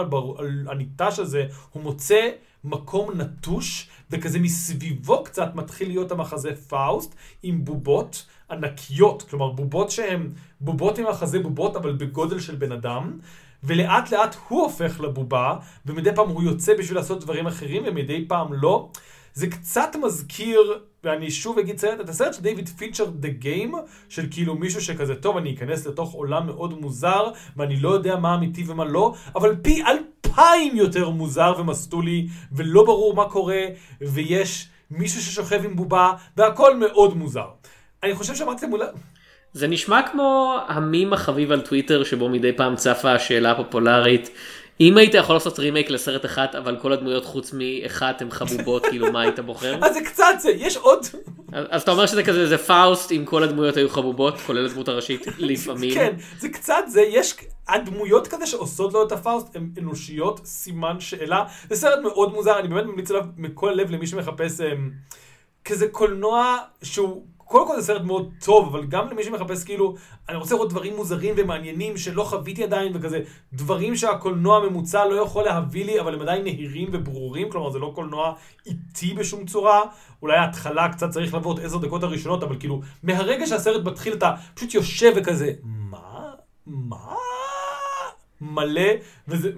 [0.67, 2.31] הניטש הזה, הוא מוצא
[2.65, 10.29] מקום נטוש, וכזה מסביבו קצת מתחיל להיות המחזה פאוסט, עם בובות ענקיות, כלומר בובות שהן
[10.61, 13.19] בובות עם החזה בובות, אבל בגודל של בן אדם.
[13.65, 18.53] ולאט לאט הוא הופך לבובה, ומדי פעם הוא יוצא בשביל לעשות דברים אחרים, ומדי פעם
[18.53, 18.89] לא.
[19.35, 23.77] זה קצת מזכיר, ואני שוב אגיד סרט, את הסרט של דיוויד פינצ'ר, The Game,
[24.09, 28.35] של כאילו מישהו שכזה, טוב, אני אכנס לתוך עולם מאוד מוזר, ואני לא יודע מה
[28.35, 33.63] אמיתי ומה לא, אבל פי אלפיים יותר מוזר ומסטולי, ולא ברור מה קורה,
[34.01, 37.49] ויש מישהו ששוכב עם בובה, והכל מאוד מוזר.
[38.03, 38.87] אני חושב שאמרתי מולה...
[39.53, 44.31] זה נשמע כמו המים החביב על טוויטר שבו מדי פעם צפה השאלה הפופולרית
[44.81, 49.13] אם היית יכול לעשות רימייק לסרט אחד אבל כל הדמויות חוץ מאחת הן חבובות כאילו
[49.13, 49.79] מה היית בוחר?
[49.87, 51.07] אז זה קצת זה יש עוד.
[51.53, 55.27] אז אתה אומר שזה כזה זה פאוסט אם כל הדמויות היו חבובות כולל הדמות הראשית
[55.39, 55.95] לפעמים.
[55.95, 57.35] כן זה קצת זה יש
[57.69, 62.69] הדמויות כזה שעושות לו את הפאוסט הן אנושיות סימן שאלה זה סרט מאוד מוזר אני
[62.69, 64.91] באמת ממליץ עליו מכל לב למי שמחפש אמ,
[65.65, 69.95] כזה קולנוע שהוא קודם כל זה סרט מאוד טוב, אבל גם למי שמחפש כאילו,
[70.29, 73.21] אני רוצה לראות דברים מוזרים ומעניינים שלא חוויתי עדיין, וכזה
[73.53, 77.93] דברים שהקולנוע הממוצע לא יכול להביא לי, אבל הם עדיין נהירים וברורים, כלומר זה לא
[77.95, 78.35] קולנוע
[78.67, 79.83] איטי בשום צורה.
[80.23, 84.35] אולי ההתחלה קצת צריך לבוא את עשר דקות הראשונות, אבל כאילו, מהרגע שהסרט מתחיל אתה
[84.55, 86.31] פשוט יושב וכזה, מה?
[86.67, 87.15] מה?
[88.41, 88.91] מלא,
[89.29, 89.51] וזה...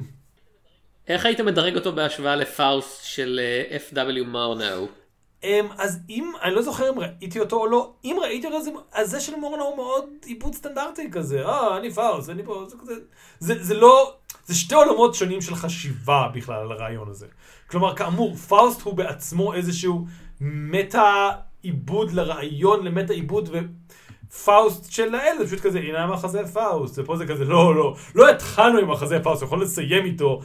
[1.08, 4.24] איך היית מדרג אותו בהשוואה לפאוסט של uh, F.W.
[4.26, 5.03] מורנאו?
[5.44, 8.58] Um, אז אם, אני לא זוכר אם ראיתי אותו או לא, אם ראיתי אותו,
[8.92, 12.76] אז זה של מורנאו הוא מאוד עיבוד סטנדרטי כזה, אה, אני פאוסט, אני פה, זה
[12.82, 12.94] כזה,
[13.38, 14.14] זה, זה לא,
[14.46, 17.26] זה שתי עולמות שונים של חשיבה בכלל על הרעיון הזה.
[17.66, 20.06] כלומר, כאמור, פאוסט הוא בעצמו איזשהו
[20.40, 21.30] מטא
[21.62, 27.26] עיבוד לרעיון, למטא עיבוד, ופאוסט של האל, זה פשוט כזה, הנה המחזה פאוסט, ופה זה
[27.26, 30.40] כזה, לא, לא, לא התחלנו עם מחזה פאוסט, יכול לסיים איתו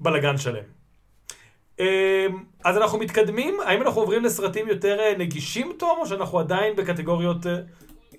[0.00, 0.83] בלאגן שלם.
[1.80, 1.86] אמ,
[2.64, 7.46] אז אנחנו מתקדמים, האם אנחנו עוברים לסרטים יותר אה, נגישים תום, או שאנחנו עדיין בקטגוריות...
[7.46, 7.52] אה?
[7.52, 7.58] אה,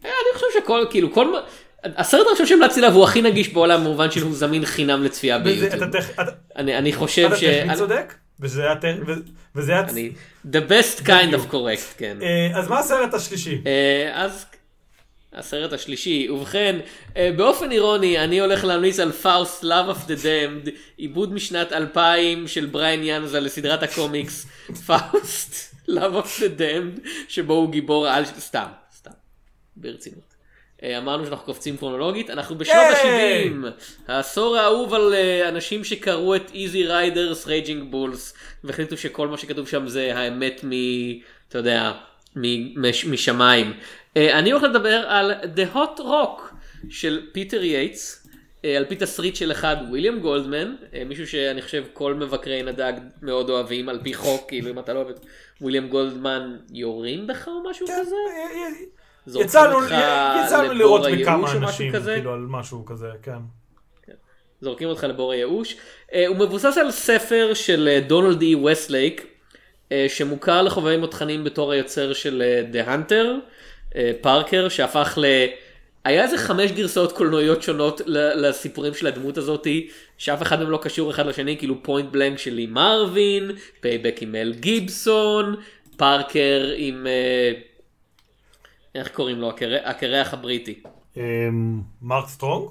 [0.09, 1.33] אני חושב שכל, כאילו, כל...
[1.83, 5.83] הסרט הראשון שהמלצתי עליו הוא הכי נגיש בעולם במובן שהוא זמין חינם לצפייה ביוטיוב.
[6.55, 7.43] אני חושב ש...
[7.43, 8.13] אתה טכנית צודק?
[8.39, 8.75] וזה היה...
[9.55, 9.83] וזה היה...
[10.45, 12.17] The best kind of correct, כן.
[12.55, 13.61] אז מה הסרט השלישי?
[14.13, 14.45] אז
[15.35, 16.29] הסרט השלישי.
[16.29, 16.79] ובכן,
[17.17, 22.47] אה, באופן אירוני, אני הולך להמליץ על פאוסט Love of the Damned, עיבוד משנת 2000
[22.47, 24.47] של בריאן יוזנה לסדרת הקומיקס
[24.85, 28.25] פאוסט Love of the Damned, שבו הוא גיבור על...
[28.25, 28.67] סתם,
[28.97, 29.11] סתם,
[29.75, 30.35] ברצינות.
[30.83, 33.67] אה, אמרנו שאנחנו קופצים כרונולוגית, אנחנו בשנות ה-70,
[34.07, 39.67] העשור האהוב על אה, אנשים שקראו את Easy Riders Raging Bulls, והחליטו שכל מה שכתוב
[39.67, 40.69] שם זה האמת מ...
[41.49, 41.91] אתה יודע,
[43.05, 43.73] משמיים.
[44.17, 46.53] אה, אני הולך לדבר על The Hot Rock
[46.89, 48.27] של פיטר יייטס,
[48.65, 52.78] אה, על פי תסריט של אחד וויליאם גולדמן, אה, מישהו שאני חושב כל מבקרי עין
[52.78, 55.19] הדג מאוד אוהבים על פי חוק, כאילו אם אתה לא אוהב את
[55.61, 58.15] וויליאם גולדמן יורים בך או משהו כן, כזה?
[59.39, 59.77] יצא לנו,
[60.45, 63.37] יצא לנו לירות בכמה אנשים, כאילו על משהו כזה, כן.
[64.03, 64.13] כן.
[64.61, 65.77] זורקים אותך לבור הייאוש.
[66.27, 69.34] הוא מבוסס על ספר של דונלד אי וסטלייק,
[70.07, 72.43] שמוכר לחובבים מותחנים בתור היוצר של
[72.73, 73.25] The Hunter.
[73.95, 75.25] אה, פארקר שהפך ל...
[76.05, 81.11] היה איזה חמש גרסאות קולנועיות שונות לסיפורים של הדמות הזאתי, שאף אחד מהם לא קשור
[81.11, 85.55] אחד לשני, כאילו Point Blank של לי מרווין, Payback עם מל גיבסון,
[85.97, 87.07] פארקר עם...
[87.07, 87.51] אה,
[88.95, 89.51] איך קוראים לו?
[89.83, 90.81] הקירח הבריטי.
[91.17, 92.69] אמ, מרק סטרונג?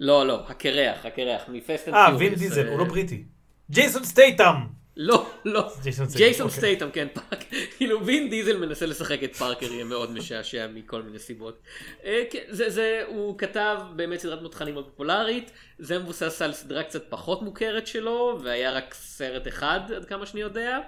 [0.00, 3.24] לא, לא, הקירח, הקירח, מ Fast אה, וין דיזל, הוא לא בריטי.
[3.70, 4.75] ג'ייסון סטייטהאם!
[4.96, 5.72] לא, לא,
[6.16, 7.08] ג'ייסון סטייטהאם, אוקיי.
[7.08, 7.44] כן, פארקר,
[7.76, 11.58] כאילו וין דיזל מנסה לשחק את פארקר יהיה מאוד משעשע מכל מיני סיבות.
[12.04, 16.82] אה, כן, זה, זה, הוא כתב באמת סדרת מותחנים מאוד פופולרית, זה מבוסס על סדרה
[16.82, 20.78] קצת פחות מוכרת שלו, והיה רק סרט אחד עד כמה שאני יודע.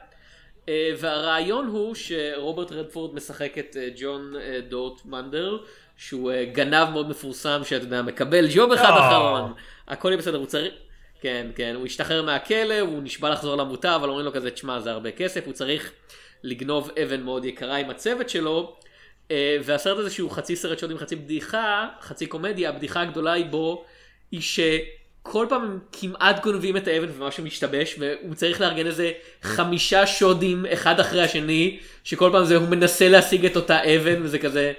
[0.68, 5.59] אה, והרעיון הוא שרוברט רדפורד משחק את אה, ג'ון אה, דורטמונדר,
[5.97, 8.90] שהוא גנב מאוד מפורסם, שאתה יודע, מקבל ג'וב אחד.
[8.99, 9.53] אחרון.
[9.88, 10.75] הכל יהיה בסדר, הוא צריך...
[11.20, 14.90] כן, כן, הוא השתחרר מהכלא, הוא נשבע לחזור לעמותה, אבל אומרים לו כזה, תשמע, זה
[14.90, 15.92] הרבה כסף, הוא צריך
[16.42, 18.76] לגנוב אבן מאוד יקרה עם הצוות שלו,
[19.31, 23.85] אה, והסרט הזה שהוא חצי סרט שודים, חצי בדיחה, חצי קומדיה, הבדיחה הגדולה היא בו,
[24.31, 30.07] היא שכל פעם הם כמעט גונבים את האבן ומשהו משתבש, והוא צריך לארגן איזה חמישה
[30.07, 34.72] שודים אחד אחרי השני, שכל פעם זה הוא מנסה להשיג את אותה אבן, וזה כזה...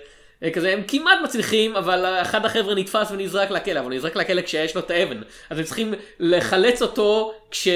[0.43, 4.41] אה, כזה הם כמעט מצליחים אבל אחד החבר'ה נתפס ונזרק לכלא אבל הוא נזרק לכלא
[4.41, 5.21] כשיש לו את האבן.
[5.49, 7.67] אז הם צריכים לחלץ אותו כש...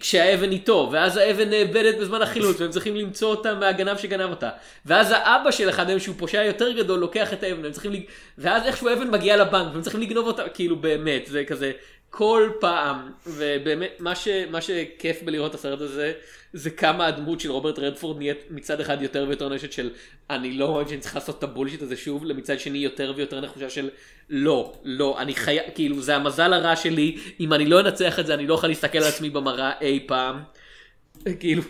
[0.00, 4.50] כשהאבן איתו ואז האבן נאבדת בזמן החילוץ והם צריכים למצוא אותה מהגנב שגנב אותה.
[4.86, 8.02] ואז האבא של אחד מהם שהוא פושע יותר גדול לוקח את האבן והם צריכים לג...
[8.38, 11.72] ואז איכשהו האבן מגיעה לבנק והם צריכים לגנוב אותה כאילו באמת זה כזה
[12.10, 14.28] כל פעם ובאמת מה, ש...
[14.50, 16.12] מה שכיף בלראות את הסרט הזה
[16.52, 19.90] זה כמה הדמות של רוברט רדפורד נהיית מצד אחד יותר ויותר נשת של
[20.30, 23.70] אני לא מאמין שאני צריך לעשות את הבולשיט הזה שוב למצד שני יותר ויותר נחושה
[23.70, 23.90] של
[24.30, 28.34] לא לא אני חייב כאילו זה המזל הרע שלי אם אני לא אנצח את זה
[28.34, 30.42] אני לא אוכל להסתכל על עצמי במראה אי פעם.
[31.40, 31.62] כאילו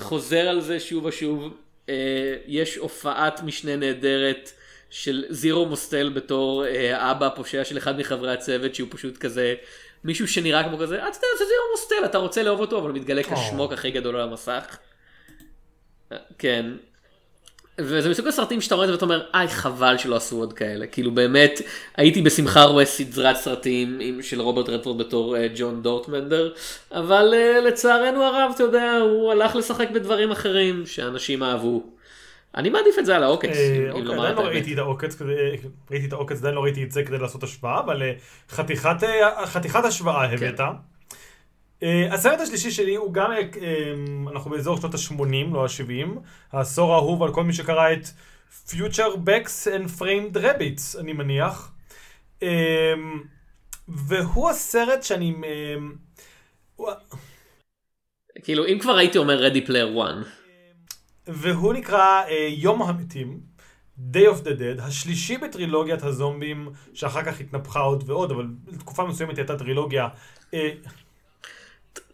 [0.00, 1.54] חוזר על זה שוב ושוב
[1.88, 4.52] אה, יש הופעת משנה נהדרת
[4.90, 9.54] של זירו מוסטל בתור אה, האבא הפושע של אחד מחברי הצוות שהוא פשוט כזה
[10.04, 12.88] מישהו שנראה כמו כזה "אה, אתה יודע זה זירו מוסטל אתה רוצה לאהוב אותו אבל
[12.88, 14.78] הוא מתגלה כשמוק הכי גדול על המסך.
[16.12, 16.66] אה, כן.
[17.80, 20.86] וזה מסוג הסרטים שאתה רואה את זה ואתה אומר איי חבל שלא עשו עוד כאלה
[20.86, 21.60] כאילו באמת
[21.96, 26.52] הייתי בשמחה רואה סדרת סרטים עם, של רוברט רדפורד בתור uh, ג'ון דורטמנדר
[26.92, 31.97] אבל uh, לצערנו הרב אתה יודע הוא הלך לשחק בדברים אחרים שאנשים אהבו.
[32.56, 34.52] אני מעדיף את זה על העוקץ אה, אם- אוקיי, לומר את לא האמת.
[34.52, 35.16] ראיתי את העוקץ,
[35.90, 38.12] ראיתי את העוקץ, עדיין לא ראיתי את זה כדי לעשות השוואה, אבל אה,
[38.48, 40.34] חתיכת אה, חתיכת השוואה כן.
[40.46, 40.60] הבאת.
[42.10, 43.42] הסרט השלישי שלי הוא גם, אה,
[44.32, 46.18] אנחנו באזור שנות ה-80, לא ה-70,
[46.52, 48.06] העשור האהוב על כל מי שקרא את
[48.68, 51.72] Future Backs and Framed Rabbits, אני מניח.
[52.42, 52.94] אה,
[53.88, 55.34] והוא הסרט שאני...
[56.76, 56.90] הוא-
[58.42, 60.14] כאילו אם כבר הייתי אומר Ready Player One
[61.28, 63.40] והוא נקרא אה, יום המתים,
[64.12, 69.36] Day of the Dead, השלישי בטרילוגיית הזומבים, שאחר כך התנפחה עוד ועוד, אבל לתקופה מסוימת
[69.36, 70.08] היא הייתה טרילוגיה.
[70.54, 70.70] אה,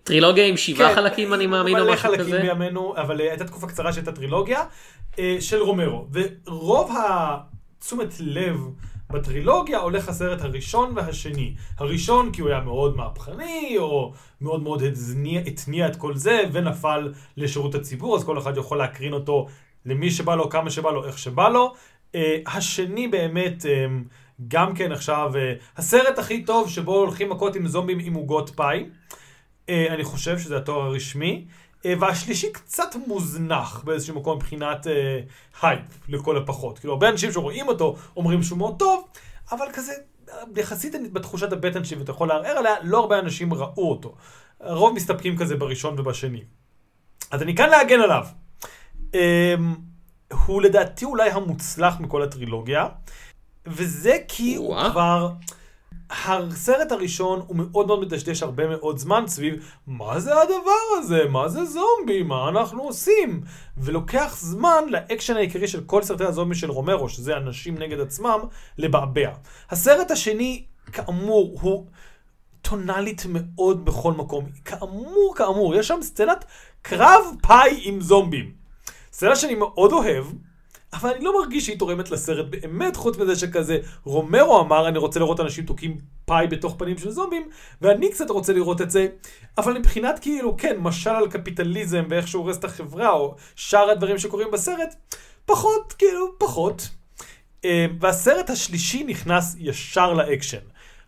[0.02, 2.40] טרילוגיה עם שבעה כן, חלקים אני מאמין או מלא משהו חלקים כזה.
[2.40, 4.64] בימינו, אבל אה, הייתה תקופה קצרה שהייתה טרילוגיה
[5.40, 6.06] של רומרו.
[6.12, 8.56] ורוב התשומת לב
[9.12, 11.54] בטרילוגיה הולך הסרט הראשון והשני.
[11.78, 17.12] הראשון כי הוא היה מאוד מהפכני, או מאוד מאוד התניע, התניע את כל זה, ונפל
[17.36, 19.46] לשירות הציבור, אז כל אחד יכול להקרין אותו
[19.86, 21.74] למי שבא לו, כמה שבא לו, איך שבא לו.
[22.14, 23.86] אה, השני באמת, אה,
[24.48, 28.84] גם כן עכשיו, אה, הסרט הכי טוב שבו הולכים מכות עם זומבים עם עוגות פאי.
[29.68, 31.44] אה, אני חושב שזה התואר הרשמי.
[31.84, 35.20] והשלישי קצת מוזנח באיזשהו מקום מבחינת אה,
[35.62, 36.78] הייפ, לכל הפחות.
[36.78, 39.04] כאילו, הרבה אנשים שרואים אותו אומרים שהוא מאוד טוב,
[39.52, 39.92] אבל כזה,
[40.30, 44.14] אה, יחסית בתחושת הבטן שלי, ואתה יכול לערער עליה, לא הרבה אנשים ראו אותו.
[44.60, 46.42] הרוב מסתפקים כזה בראשון ובשני.
[47.30, 48.26] אז אני כאן להגן עליו.
[49.14, 49.54] אה,
[50.46, 52.88] הוא לדעתי אולי המוצלח מכל הטרילוגיה,
[53.66, 54.90] וזה כי הוא וואה.
[54.90, 55.30] כבר...
[56.10, 59.54] הסרט הראשון הוא מאוד מאוד מדשדש הרבה מאוד זמן סביב
[59.86, 63.40] מה זה הדבר הזה, מה זה זומבי, מה אנחנו עושים?
[63.76, 68.38] ולוקח זמן לאקשן העיקרי של כל סרטי הזומבי של רומרו, שזה אנשים נגד עצמם,
[68.78, 69.30] לבעבע.
[69.70, 71.86] הסרט השני, כאמור, הוא
[72.62, 74.46] טונאלית מאוד בכל מקום.
[74.64, 76.44] כאמור, כאמור, יש שם סצנת
[76.82, 78.52] קרב פאי עם זומבים.
[79.12, 80.24] סצנה שאני מאוד אוהב,
[80.94, 85.20] אבל אני לא מרגיש שהיא תורמת לסרט באמת, חוץ מזה שכזה, רומרו אמר, אני רוצה
[85.20, 87.48] לראות אנשים תוקעים פאי בתוך פנים של זומבים,
[87.82, 89.06] ואני קצת רוצה לראות את זה,
[89.58, 94.18] אבל מבחינת כאילו, כן, משל על קפיטליזם ואיך שהוא הורס את החברה, או שאר הדברים
[94.18, 94.94] שקורים בסרט,
[95.46, 96.88] פחות, כאילו, פחות.
[97.64, 100.58] אה, והסרט השלישי נכנס ישר לאקשן.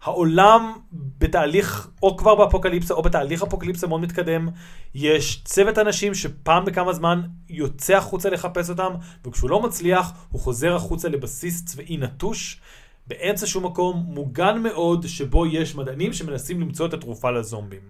[0.02, 0.72] העולם
[1.18, 4.48] בתהליך, או כבר באפוקליפסה, או בתהליך אפוקליפסה מאוד מתקדם.
[4.94, 8.92] יש צוות אנשים שפעם בכמה זמן יוצא החוצה לחפש אותם,
[9.24, 12.60] וכשהוא לא מצליח, הוא חוזר החוצה לבסיס צבאי נטוש,
[13.06, 17.80] באמצע שום מקום, מוגן מאוד, שבו יש מדענים שמנסים למצוא את התרופה לזומבים.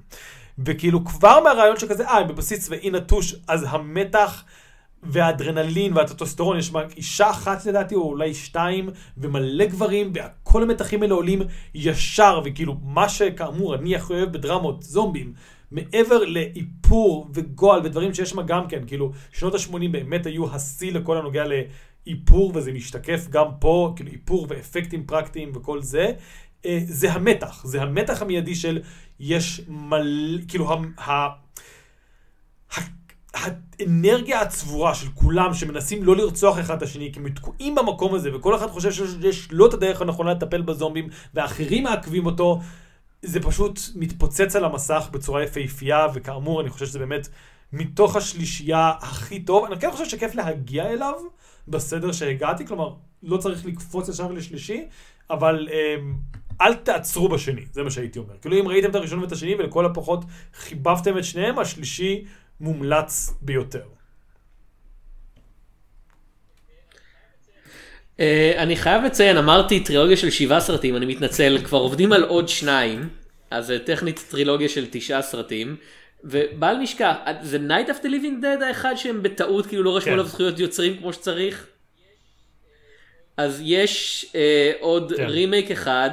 [0.58, 4.44] וכאילו כבר מהרעיון שכזה, אה, בבסיס צבאי נטוש, אז המתח
[5.02, 10.12] והאדרנלין והטטוסטרון, יש רק אישה אחת לדעתי, או אולי שתיים, ומלא גברים,
[10.56, 11.42] וכל המתחים האלה עולים
[11.74, 15.32] ישר, וכאילו, מה שכאמור אני הכי אוהב בדרמות זומבים,
[15.70, 21.16] מעבר לאיפור וגועל ודברים שיש שם גם כן, כאילו, שנות ה-80 באמת היו השיא לכל
[21.16, 21.44] הנוגע
[22.06, 26.12] לאיפור, וזה משתקף גם פה, כאילו איפור ואפקטים פרקטיים וכל זה.
[26.66, 28.82] אה, זה המתח, זה המתח המיידי של
[29.20, 31.28] יש מלא, כאילו, ה...
[33.36, 38.36] האנרגיה הצבורה של כולם שמנסים לא לרצוח אחד את השני, כי הם תקועים במקום הזה,
[38.36, 42.60] וכל אחד חושב שיש לא את הדרך הנכונה לטפל בזומבים, ואחרים מעכבים אותו,
[43.22, 47.28] זה פשוט מתפוצץ על המסך בצורה יפהפייה, וכאמור, אני חושב שזה באמת
[47.72, 49.64] מתוך השלישייה הכי טוב.
[49.64, 51.14] אני כן חושב שכיף להגיע אליו
[51.68, 54.86] בסדר שהגעתי, כלומר, לא צריך לקפוץ ישר לשלישי,
[55.30, 56.14] אבל אמ,
[56.60, 58.34] אל תעצרו בשני, זה מה שהייתי אומר.
[58.40, 62.24] כאילו אם ראיתם את הראשון ואת השני ולכל הפחות חיבבתם את שניהם, השלישי
[62.60, 63.82] מומלץ ביותר.
[68.16, 68.20] Uh,
[68.56, 73.08] אני חייב לציין, אמרתי טרילוגיה של שבעה סרטים, אני מתנצל, כבר עובדים על עוד שניים,
[73.50, 75.76] אז זה טכנית טרילוגיה של תשעה סרטים,
[76.24, 80.12] ובל נשכח, זה Night of the Living Dead האחד שהם בטעות כאילו לא רשמו כן.
[80.12, 81.66] עליו זכויות יוצרים כמו שצריך?
[83.36, 84.36] אז יש uh,
[84.80, 85.26] עוד כן.
[85.26, 86.10] רימייק אחד,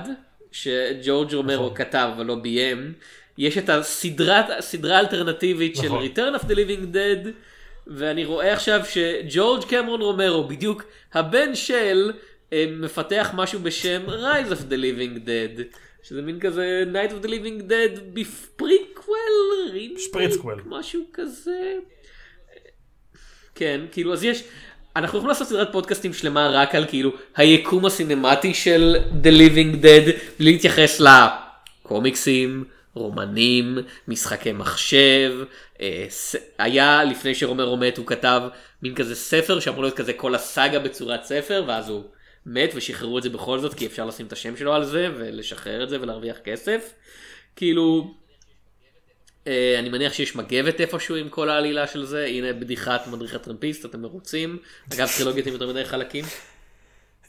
[0.52, 1.76] שג'ורג' רומרו נכון.
[1.76, 2.94] כתב אבל לא ביים,
[3.38, 6.06] יש את הסדרה האלטרנטיבית של נכון.
[6.06, 7.28] Return of the Living Dead,
[7.88, 12.12] ואני רואה עכשיו שג'ורג' קמרון רומרו, בדיוק הבן של,
[12.54, 17.30] אה, מפתח משהו בשם Rise of the Living Dead, שזה מין כזה Night of the
[17.30, 19.18] Living Dead בפריקוול,
[19.98, 20.62] שפריצקוול.
[20.66, 21.74] משהו כזה.
[23.56, 24.44] כן, כאילו אז יש,
[24.96, 30.12] אנחנו יכולים לעשות סדרת פודקאסטים שלמה רק על כאילו היקום הסינמטי של The Living Dead,
[30.40, 31.02] בלי להתייחס
[31.86, 32.64] לקומיקסים,
[32.96, 33.78] רומנים,
[34.08, 35.34] משחקי מחשב,
[35.82, 36.36] אה, ס...
[36.58, 38.42] היה לפני שרומרו מת הוא כתב
[38.82, 42.04] מין כזה ספר שאמור להיות כזה כל הסאגה בצורת ספר ואז הוא
[42.46, 45.84] מת ושחררו את זה בכל זאת כי אפשר לשים את השם שלו על זה ולשחרר
[45.84, 46.94] את זה ולהרוויח כסף.
[47.56, 48.14] כאילו
[49.48, 53.86] אה, אני מניח שיש מגבת איפשהו עם כל העלילה של זה, הנה בדיחת מדריך הטרמפיסט,
[53.86, 54.58] אתם מרוצים?
[54.94, 56.26] אגב טרילוגיות עם יותר מדי חלקים.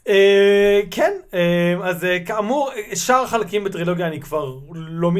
[0.07, 5.11] אה, כן, אה, אז אה, כאמור, שאר החלקים בטרילוגיה אני כבר לא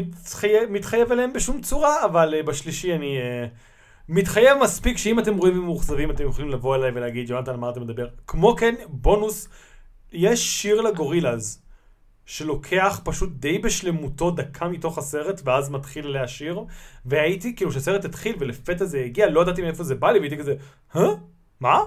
[0.69, 3.17] מתחייב, אליהם בשום צורה, אבל בשלישי אני
[4.09, 8.07] מתחייב מספיק שאם אתם רואים ומאוכזבים אתם יכולים לבוא אליי ולהגיד, יונתן, מה אתה מדבר?
[8.27, 9.47] כמו כן, בונוס,
[10.11, 11.61] יש שיר לגורילאז,
[12.25, 16.63] שלוקח פשוט די בשלמותו דקה מתוך הסרט, ואז מתחיל להשיר,
[17.05, 20.55] והייתי, כאילו, כשהסרט התחיל ולפתע זה הגיע, לא ידעתי מאיפה זה בא לי, והייתי כזה,
[20.93, 21.07] הא?
[21.59, 21.79] מה?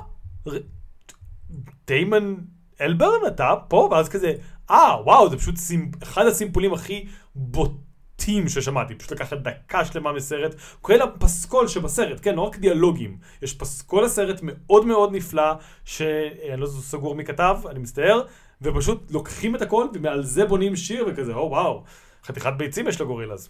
[1.86, 2.44] דיימון
[2.80, 3.88] אלברן אתה פה?
[3.90, 4.32] ואז כזה,
[4.70, 5.90] אה, וואו, זה פשוט סימ...
[6.02, 8.94] אחד הסימפולים הכי בוטים ששמעתי.
[8.94, 13.18] פשוט לקחת דקה שלמה מסרט, כולל הפסקול שבסרט, כן, לא רק דיאלוגים.
[13.42, 15.52] יש פסקול לסרט מאוד מאוד נפלא,
[15.84, 18.22] שאני לא סגור מי כתב, אני מצטער,
[18.62, 21.84] ופשוט לוקחים את הכל ומעל זה בונים שיר וכזה, או וואו,
[22.24, 23.48] חתיכת ביצים יש לגורילאז.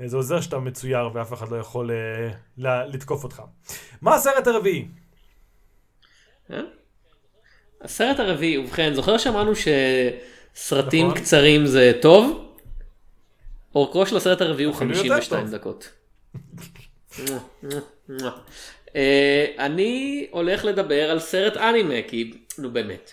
[0.00, 3.42] אה, זה עוזר שאתה מצויר ואף אחד לא יכול אה, לתקוף אותך.
[4.02, 4.88] מה הסרט הרביעי?
[7.82, 9.52] הסרט הרביעי, ובכן, זוכר שאמרנו
[10.54, 11.18] שסרטים נכון.
[11.18, 12.46] קצרים זה טוב?
[13.74, 15.54] אורכו של הסרט הרביעי הוא אפילו יותר 52 טוב.
[15.54, 15.90] דקות.
[18.96, 23.12] אה, אני הולך לדבר על סרט אנימה, כי נו באמת.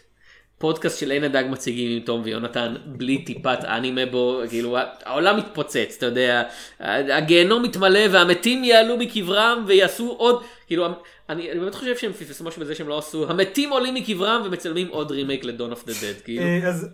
[0.57, 5.95] פודקאסט של עין הדג מציגים עם תום ויונתן בלי טיפת אנימה בו, כאילו העולם מתפוצץ,
[5.97, 6.43] אתה יודע,
[6.79, 10.87] הגיהנום מתמלא והמתים יעלו מקברם ויעשו עוד, כאילו
[11.29, 14.87] אני, אני באמת חושב שהם פספסו משהו בזה שהם לא עשו, המתים עולים מקברם ומצלמים
[14.87, 16.89] עוד רימייק ל Dawn of the Dead, כאילו, אה, אז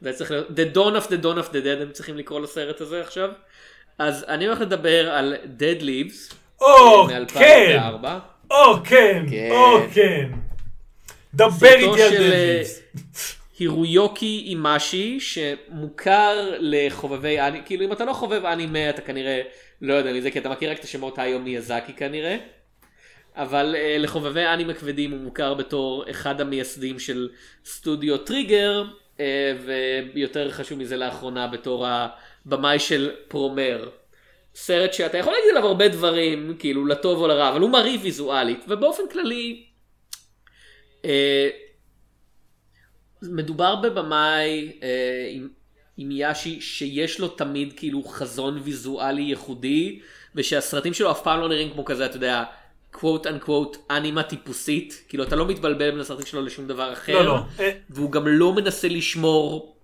[0.00, 2.80] זה צריך להיות, The Dawn of the Dawn of the Dead הם צריכים לקרוא לסרט
[2.80, 3.30] הזה עכשיו,
[3.98, 7.78] אז אני הולך לדבר על Dead Leaves, או, כן!
[7.78, 8.06] מ-2004.
[8.50, 9.48] או כן, כן.
[9.50, 10.30] או כן.
[11.34, 12.82] דבר איתי על של אה, Dead Leaves.
[13.58, 19.42] הירויוקי אימאישי שמוכר לחובבי אנימה, כאילו אם אתה לא חובב אנימה אתה כנראה
[19.82, 22.36] לא יודע מזה כי אתה מכיר רק את השמות היו מיאזקי כנראה.
[23.36, 27.28] אבל uh, לחובבי אנימה כבדים הוא מוכר בתור אחד המייסדים של
[27.64, 28.84] סטודיו טריגר
[29.16, 29.20] uh,
[30.14, 33.88] ויותר חשוב מזה לאחרונה בתור הבמאי של פרומר.
[34.54, 38.64] סרט שאתה יכול להגיד עליו הרבה דברים כאילו לטוב או לרע אבל הוא מרהיב ויזואלית
[38.68, 39.64] ובאופן כללי
[41.04, 41.48] אה,
[43.22, 45.48] מדובר בבמאי אה, עם,
[45.96, 50.00] אימאישי שיש לו תמיד כאילו חזון ויזואלי ייחודי
[50.34, 52.44] ושהסרטים שלו אף פעם לא נראים כמו כזה אתה יודע
[52.90, 55.04] quote unquote אנימה טיפוסית.
[55.08, 57.12] כאילו אתה לא מתבלבל בין הסרטים שלו לשום דבר אחר.
[57.12, 57.38] לא, לא.
[57.60, 59.74] אה, והוא גם לא מנסה לשמור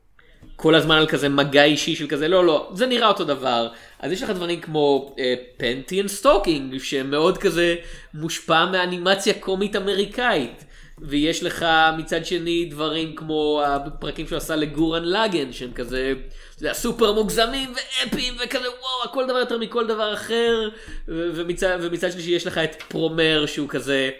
[0.56, 3.68] כל הזמן על כזה מגע אישי של כזה לא לא זה נראה אותו דבר.
[3.98, 5.14] אז יש לך דברים כמו
[5.56, 7.76] Panty and Stocking שמאוד כזה
[8.14, 10.64] מושפע מאנימציה קומית אמריקאית
[11.02, 11.66] ויש לך
[11.98, 16.12] מצד שני דברים כמו הפרקים שהוא עשה לגורן לאגן שהם כזה
[16.54, 20.68] אתה יודע, סופר מוגזמים ואפיים וכזה וואו הכל דבר יותר מכל דבר אחר
[21.08, 24.10] ומצד, ומצד שלישי יש לך את פרומר שהוא כזה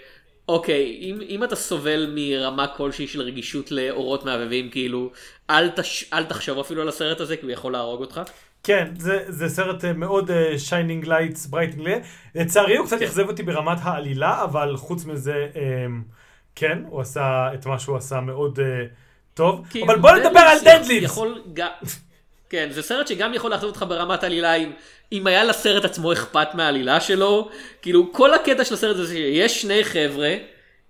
[0.49, 5.11] אוקיי אם, אם אתה סובל מרמה כלשהי של רגישות לאורות מהבהבים כאילו
[5.51, 8.21] אל, תש, אל תחשוב אפילו על הסרט הזה כי הוא יכול להרוג אותך.
[8.63, 11.89] כן, זה, זה סרט אה, מאוד shining lights ב rating
[12.35, 13.05] לצערי הוא קצת כן.
[13.05, 16.03] אכזב אותי ברמת העלילה, אבל חוץ מזה, אמ,
[16.55, 18.85] כן, הוא עשה את מה שהוא עשה מאוד אה,
[19.35, 19.67] טוב.
[19.71, 21.05] כאילו, אבל בוא נדבר על דדליפס.
[21.05, 21.71] יכול גם...
[22.51, 24.73] כן, זה סרט שגם יכול לאכזב אותך ברמת עלילה אם,
[25.13, 27.51] אם היה לסרט עצמו אכפת מהעלילה שלו.
[27.83, 30.35] כאילו, כל הקטע של הסרט הזה שיש שני חבר'ה,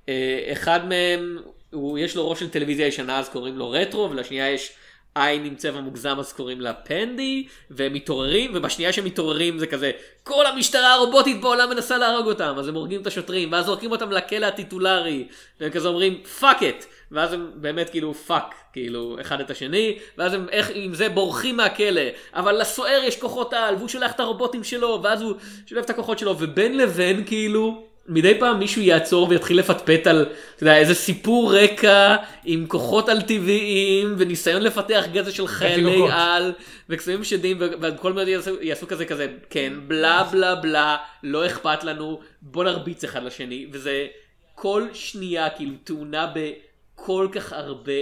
[0.08, 1.38] אה, אחד מהם,
[1.70, 4.72] הוא, יש לו ראש של טלוויזיה ישנה אז קוראים לו רטרו, ולשנייה יש
[5.14, 9.90] עין עם צבע מוגזם אז קוראים לה פנדי, והם מתעוררים, ובשנייה שהם מתעוררים זה כזה,
[10.22, 14.12] כל המשטרה הרובוטית בעולם מנסה להרוג אותם, אז הם הורגים את השוטרים, ואז זורקים אותם
[14.12, 15.28] לכלא הטיטולרי,
[15.60, 20.34] והם כזה אומרים fuck את, ואז הם באמת כאילו fuck, כאילו אחד את השני, ואז
[20.34, 22.02] הם איך עם זה בורחים מהכלא,
[22.34, 25.34] אבל לסוהר יש כוחות על, והוא שולח את הרובוטים שלו, ואז הוא
[25.66, 30.26] שולף את הכוחות שלו, ובין לבין כאילו, מדי פעם מישהו יעצור ויתחיל לפטפט על,
[30.56, 36.52] אתה יודע, איזה סיפור רקע עם כוחות על טבעיים וניסיון לפתח גזע של חיילי על
[36.88, 42.20] וקסמים שדים וכל מיני יעשו, יעשו כזה כזה, כן, בלה בלה בלה, לא אכפת לנו,
[42.42, 44.06] בוא נרביץ אחד לשני, וזה
[44.54, 47.92] כל שנייה כאילו תאונה בכל כך הרבה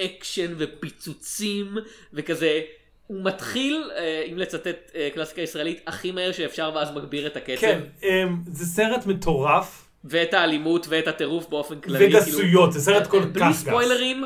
[0.00, 1.76] אקשן ופיצוצים
[2.12, 2.60] וכזה.
[3.06, 7.60] הוא מתחיל, אה, אם לצטט אה, קלאסיקה ישראלית, הכי מהר שאפשר ואז מגביר את הקצב.
[7.60, 12.06] כן, אמ, זה סרט מטורף, ואת האלימות ואת הטירוף באופן כללי.
[12.06, 13.60] וגסויות, זה סרט כל כאילו, כך בלי גס.
[13.60, 14.24] ספוילרים,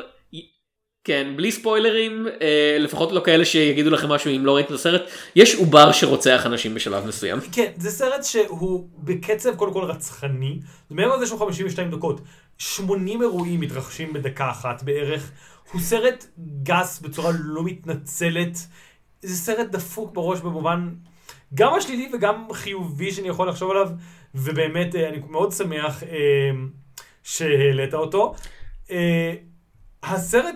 [1.03, 5.01] כן, בלי ספוילרים, אה, לפחות לא כאלה שיגידו לכם משהו אם לא ראיתם את הסרט,
[5.35, 7.39] יש עובר שרוצח אנשים בשלב מסוים.
[7.51, 10.59] כן, זה סרט שהוא בקצב קודם כל רצחני,
[10.89, 12.21] מעבר לזה שהוא 52 דקות,
[12.57, 15.31] 80 אירועים מתרחשים בדקה אחת בערך,
[15.71, 16.25] הוא סרט
[16.63, 18.57] גס בצורה לא מתנצלת,
[19.21, 20.93] זה סרט דפוק בראש במובן
[21.53, 23.89] גם השלילי וגם חיובי שאני יכול לחשוב עליו,
[24.35, 26.09] ובאמת אה, אני מאוד שמח אה,
[27.23, 28.35] שהעלית אותו.
[28.91, 29.33] אה,
[30.03, 30.55] הסרט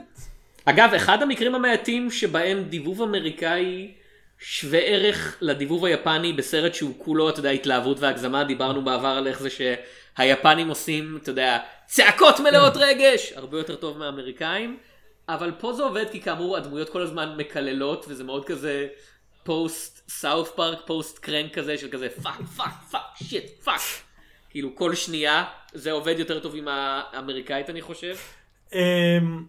[0.65, 3.91] אגב, אחד המקרים המעטים שבהם דיבוב אמריקאי
[4.39, 9.39] שווה ערך לדיבוב היפני בסרט שהוא כולו, אתה יודע, התלהבות והגזמה, דיברנו בעבר על איך
[9.39, 14.77] זה שהיפנים עושים, אתה יודע, צעקות מלאות רגש, הרבה יותר טוב מהאמריקאים,
[15.29, 18.87] אבל פה זה עובד כי כאמור הדמויות כל הזמן מקללות וזה מאוד כזה
[19.43, 23.81] פוסט סאוף פארק, פוסט קרנק כזה של כזה fuck fuck fuck shit fuck.
[24.49, 28.15] כאילו כל שנייה זה עובד יותר טוב עם האמריקאית אני חושב.
[28.73, 29.45] אמ,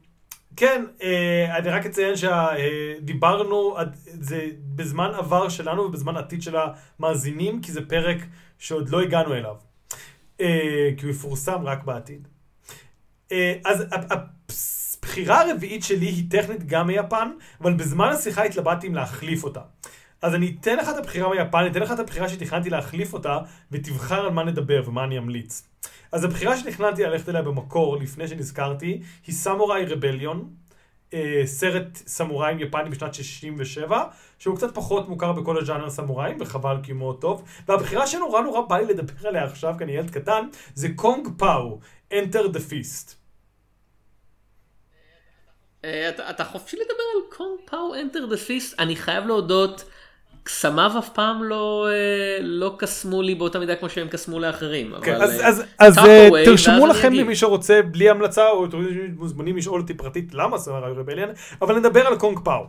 [0.56, 4.46] כן, אה, אני רק אציין שדיברנו, זה
[4.76, 8.16] בזמן עבר שלנו ובזמן עתיד של המאזינים, כי זה פרק
[8.58, 9.56] שעוד לא הגענו אליו.
[10.40, 12.28] אה, כי הוא יפורסם רק בעתיד.
[13.32, 13.84] אה, אז
[15.04, 17.30] ה- הבחירה הרביעית שלי היא טכנית גם מיפן,
[17.60, 19.60] אבל בזמן השיחה התלבטתי אם להחליף אותה.
[20.22, 23.38] אז אני אתן לך את הבחירה מיפן, אני אתן לך את הבחירה שתכננתי להחליף אותה,
[23.72, 25.68] ותבחר על מה נדבר ומה אני אמליץ.
[26.12, 30.48] אז הבחירה שתכננתי ללכת אליה במקור, לפני שנזכרתי, היא Samurai Rebellion,
[31.14, 34.02] אה, סרט סמוראים יפני בשנת 67,
[34.38, 37.42] שהוא קצת פחות מוכר בכל הז'אנר סמוראים, וחבל כי הוא מאוד טוב.
[37.68, 41.78] והבחירה שנורא נורא בא לי לדבר עליה עכשיו, כי אני ילד קטן, זה Kung Pow,
[42.12, 43.23] Enter the Fist.
[45.84, 49.84] אה, אתה, אתה חופשי לדבר על Kung Pow Enter the Fist, אני חייב להודות,
[50.42, 54.94] קסמיו אף פעם לא, אה, לא קסמו לי באותה מידה כמו שהם קסמו לאחרים.
[55.02, 55.98] כן, אבל, אז, אה, אז, אז
[56.44, 57.12] תרשמו לכם.
[57.12, 58.78] למי שרוצה בלי המלצה, או אתם
[59.16, 61.30] מוזמנים לשאול אותי פרטית למה סמוראי רבליון,
[61.62, 62.66] אבל נדבר על קונג פאו.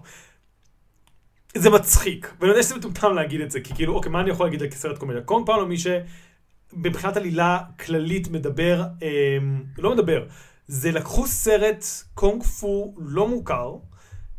[1.58, 4.46] זה מצחיק, ואני יודע שזה מטומטם להגיד את זה, כי כאילו, אוקיי, מה אני יכול
[4.46, 5.22] להגיד על כסרט קומדיה?
[5.22, 9.38] קונג פאו למי שמבחינת עלילה כללית מדבר, אה,
[9.78, 10.24] לא מדבר,
[10.68, 13.76] זה לקחו סרט קונג פו לא מוכר,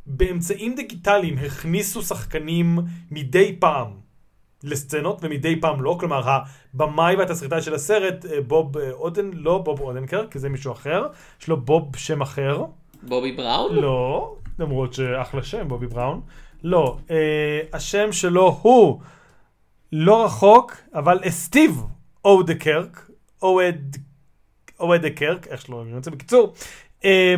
[0.06, 2.78] באמצעים דיגיטליים הכניסו שחקנים
[3.10, 4.06] מדי פעם
[4.62, 6.22] לסצנות ומדי פעם לא, כלומר
[6.74, 11.06] הבמאי והתסריטאי של הסרט, אה, בוב אה, אודן, לא בוב אודנקר, כי זה מישהו אחר,
[11.40, 12.64] יש לו בוב שם אחר,
[13.02, 13.74] בובי בראון?
[13.74, 16.20] לא, למרות שאחלה שם, בובי בראון,
[16.62, 19.00] לא, אה, השם שלו הוא
[19.92, 21.82] לא רחוק, אבל סטיב
[22.24, 23.10] אודקרק,
[23.42, 23.96] אוהד,
[24.80, 26.54] אוהד קרק, איך שלא, אני רוצה בקיצור,
[27.04, 27.34] אה,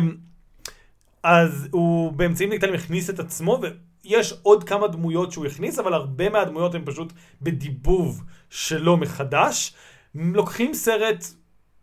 [1.23, 3.59] אז הוא באמצעים דיגיטליים הכניס את עצמו,
[4.03, 9.73] ויש עוד כמה דמויות שהוא הכניס, אבל הרבה מהדמויות הן פשוט בדיבוב שלו מחדש.
[10.15, 11.25] לוקחים סרט,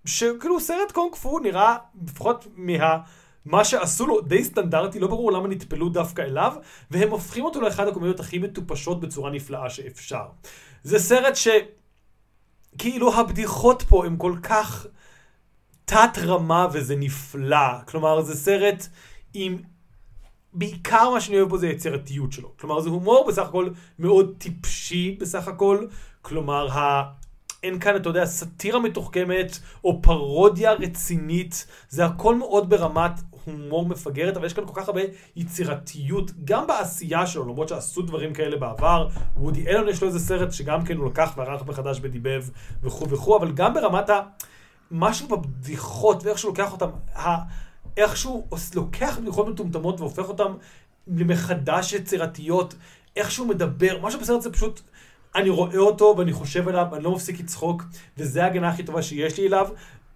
[0.05, 2.99] שכאילו סרט קונג פו נראה, לפחות מה...
[3.47, 6.55] מה שעשו לו די סטנדרטי, לא ברור למה נטפלו דווקא אליו,
[6.91, 10.25] והם הופכים אותו לאחד הקומדיות הכי מטופשות בצורה נפלאה שאפשר.
[10.83, 11.49] זה סרט ש...
[12.79, 14.87] כאילו הבדיחות פה הן כל כך
[15.87, 17.85] תת רמה וזה נפלא.
[17.89, 18.87] כלומר, זה סרט
[19.35, 19.57] עם...
[20.53, 22.53] בעיקר מה שאני אוהב בו זה היצירתיות שלו.
[22.61, 23.69] כלומר, זה הומור בסך הכל
[23.99, 25.87] מאוד טיפשי בסך הכל.
[26.23, 27.03] כלומר, ה...
[27.63, 31.67] אין כאן, אתה יודע, סאטירה מתוחכמת או פרודיה רצינית.
[31.89, 35.01] זה הכל מאוד ברמת הומור מפגרת, אבל יש כאן כל כך הרבה
[35.37, 39.09] יצירתיות, גם בעשייה שלו, למרות שעשו דברים כאלה בעבר.
[39.37, 42.45] וודי אלון יש לו איזה סרט שגם כן הוא לקח וערך מחדש בדיבב
[42.83, 44.21] וכו' וכו', אבל גם ברמת ה...
[44.91, 46.89] משהו בבדיחות ואיך שהוא לוקח אותם.
[47.97, 50.53] איך שהוא לוקח בדיחות מטומטמות והופך אותם
[51.07, 52.75] למחדש יצירתיות,
[53.17, 54.81] איך שהוא מדבר, משהו בסרט זה פשוט,
[55.35, 57.83] אני רואה אותו ואני חושב עליו, אני לא מפסיק לצחוק,
[58.19, 59.69] וזה ההגנה הכי טובה שיש לי אליו.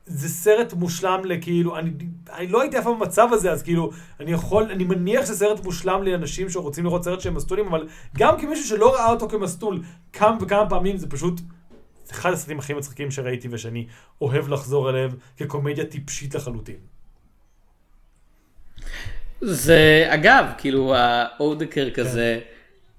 [0.07, 1.91] זה סרט מושלם לכאילו, אני,
[2.33, 3.91] אני לא הייתי אף פעם במצב הזה, אז כאילו,
[4.21, 8.41] אני יכול, אני מניח שזה סרט מושלם לאנשים שרוצים לראות סרט שהם מסטולים, אבל גם
[8.41, 11.41] כמישהו שלא ראה אותו כמסטול כמה וכמה פעמים, זה פשוט
[12.11, 13.87] אחד הסרטים הכי מצחיקים שראיתי ושאני
[14.21, 16.77] אוהב לחזור אליהם כקומדיה טיפשית לחלוטין.
[19.41, 22.41] זה אגב כאילו האודקר כזה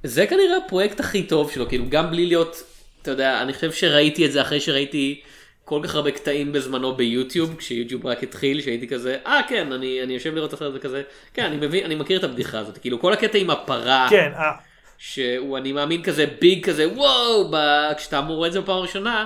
[0.03, 2.63] זה כנראה הפרויקט הכי טוב שלו כאילו גם בלי להיות
[3.01, 5.21] אתה יודע אני חושב שראיתי את זה אחרי שראיתי
[5.65, 10.13] כל כך הרבה קטעים בזמנו ביוטיוב כשיוטיוב רק התחיל שהייתי כזה אה כן אני אני
[10.13, 11.01] יושב לראות את הסרט כזה
[11.33, 14.31] כן אני מבין אני מכיר את הבדיחה הזאת כאילו כל הקטע עם הפרה כן,
[15.03, 19.25] שהוא אני מאמין כזה ביג כזה וואו ב- כשאתה אמור רואה את זה בפעם הראשונה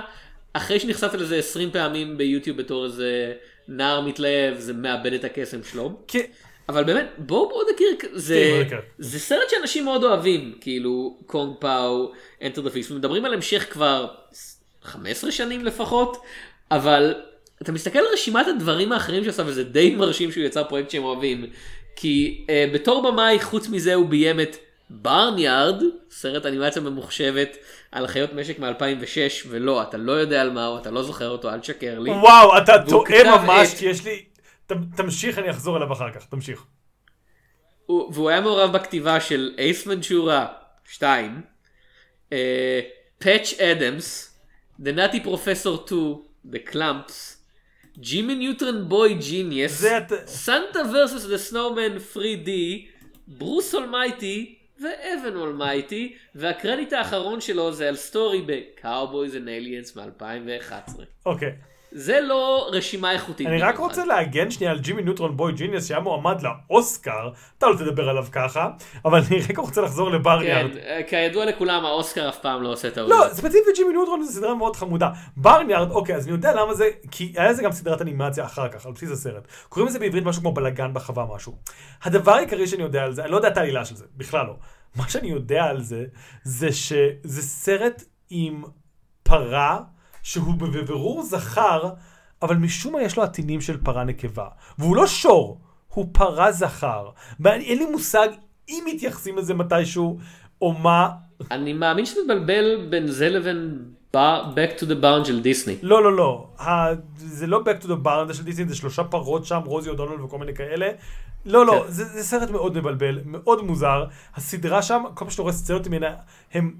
[0.52, 3.32] אחרי שנחשפת לזה 20 פעמים ביוטיוב בתור איזה
[3.68, 5.98] נער מתלהב זה מאבד את הקסם שלו.
[6.08, 6.24] כן,
[6.68, 8.76] אבל באמת בואו בואו נכיר זה כן.
[8.98, 12.12] זה סרט שאנשים מאוד אוהבים כאילו Kung Pow
[12.42, 14.08] Enter the Fist מדברים על המשך כבר
[14.82, 16.22] 15 שנים לפחות
[16.70, 17.14] אבל
[17.62, 21.46] אתה מסתכל על רשימת הדברים האחרים שעשה וזה די מרשים שהוא יצר פרויקט שהם אוהבים
[21.96, 24.56] כי uh, בתור במאי חוץ מזה הוא ביים את
[24.90, 27.56] ברניארד סרט אנימציה ממוחשבת
[27.92, 29.16] על חיות משק מ-2006
[29.48, 32.10] ולא אתה לא יודע על מה הוא אתה לא זוכר אותו אל תשקר לי.
[32.10, 34.24] וואו, אתה טועה ממש, את- כי יש לי...
[34.66, 36.64] ת- תמשיך, אני אחזור אליו אחר כך, תמשיך.
[37.86, 40.46] הוא- והוא היה מעורב בכתיבה של אייס מנצ'ורה
[40.88, 41.40] 2,
[43.18, 44.32] פאץ' אדמס,
[44.80, 46.14] The Nutty Professor 2,
[46.52, 47.12] The Klumps,
[47.98, 49.84] Jimmy Neutron Boy Genius,
[50.26, 52.48] Santa versus the Snowman 3D,
[53.28, 61.00] Bruce Almighty ו Evan Almighty, והקרדיט האחרון שלו זה על story ב-Cowboys and Aliens מ-2011.
[61.26, 61.56] אוקיי.
[61.98, 63.46] זה לא רשימה איכותית.
[63.46, 67.76] אני רק רוצה להגן שנייה על Jimmy Neutron Boy Genius שהיה מועמד לאוסקר, אתה לא
[67.76, 68.70] תדבר עליו ככה,
[69.04, 70.72] אבל אני רק רוצה לחזור ל Barnyard.
[70.72, 73.10] כן, אה, כידוע לכולם האוסקר אף פעם לא עושה טעות.
[73.10, 75.10] לא, ספציפית ג'ימי ניוטרון זו סדרה מאוד חמודה.
[75.36, 78.86] Barnyard, אוקיי, אז אני יודע למה זה, כי היה לזה גם סדרת אנימציה אחר כך,
[78.86, 79.48] על בסיס הסרט.
[79.68, 81.56] קוראים לזה בעברית משהו כמו בלאגן בחווה משהו.
[82.02, 84.56] הדבר העיקרי שאני יודע על זה, אני לא יודע את העלילה של זה, בכלל לא.
[84.96, 86.04] מה שאני יודע על זה,
[86.44, 88.62] זה שזה סרט עם
[89.22, 89.80] פרה,
[90.26, 91.90] שהוא בבירור זכר,
[92.42, 94.48] אבל משום מה יש לו עטינים של פרה נקבה.
[94.78, 97.08] והוא לא שור, הוא פרה זכר.
[97.40, 98.28] ואין לי מושג
[98.68, 100.18] אם מתייחסים לזה מתישהו,
[100.62, 101.10] או מה,
[101.50, 103.78] אני מאמין שאתה מתבלבל בין זה לבין
[104.14, 105.76] Back to the Barn של דיסני.
[105.82, 106.48] לא, לא, לא.
[106.58, 106.86] ה...
[107.16, 110.38] זה לא Back to the Barn של דיסני, זה שלושה פרות שם, רוזי אודונלד וכל
[110.38, 110.88] מיני כאלה.
[111.44, 111.92] לא, לא, כן.
[111.92, 114.04] זה, זה סרט מאוד מבלבל, מאוד מוזר.
[114.34, 116.14] הסדרה שם, כל פעם שאתה רואה סצנות ממנה,
[116.54, 116.74] הם...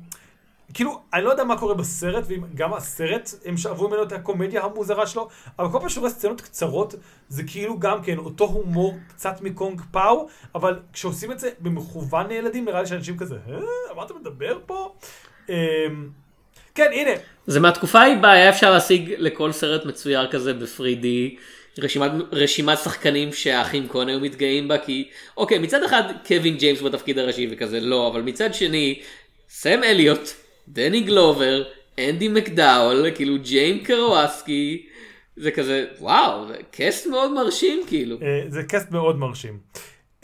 [0.77, 5.07] כאילו, אני לא יודע מה קורה בסרט, וגם הסרט, הם שאבו ממנו את הקומדיה המוזרה
[5.07, 6.95] שלו, אבל כל פעם שאתה רואה סצנות קצרות,
[7.29, 12.65] זה כאילו גם כן אותו הומור קצת מקונג פאו, אבל כשעושים את זה במכוון לילדים,
[12.65, 14.95] נראה לי שאנשים כזה, אה, מה אתה מדבר פה?
[15.49, 15.55] אמ,
[16.75, 17.11] כן, הנה,
[17.47, 21.07] זה מהתקופה ההיא בה היה אפשר להשיג לכל סרט מצויר כזה ב-3D
[21.79, 27.19] רשימת, רשימת שחקנים שהאחים כהן היו מתגאים בה כי אוקיי מצד אחד קווין ג'יימס בתפקיד
[27.19, 29.01] הראשי וכזה לא אבל מצד שני
[29.49, 31.63] סם אליוט, דני גלובר,
[31.99, 34.87] אנדי מקדאול כאילו ג'יין קרואסקי
[35.37, 38.17] זה כזה וואו זה קאסט מאוד מרשים כאילו.
[38.23, 39.59] אה, זה קאסט מאוד מרשים.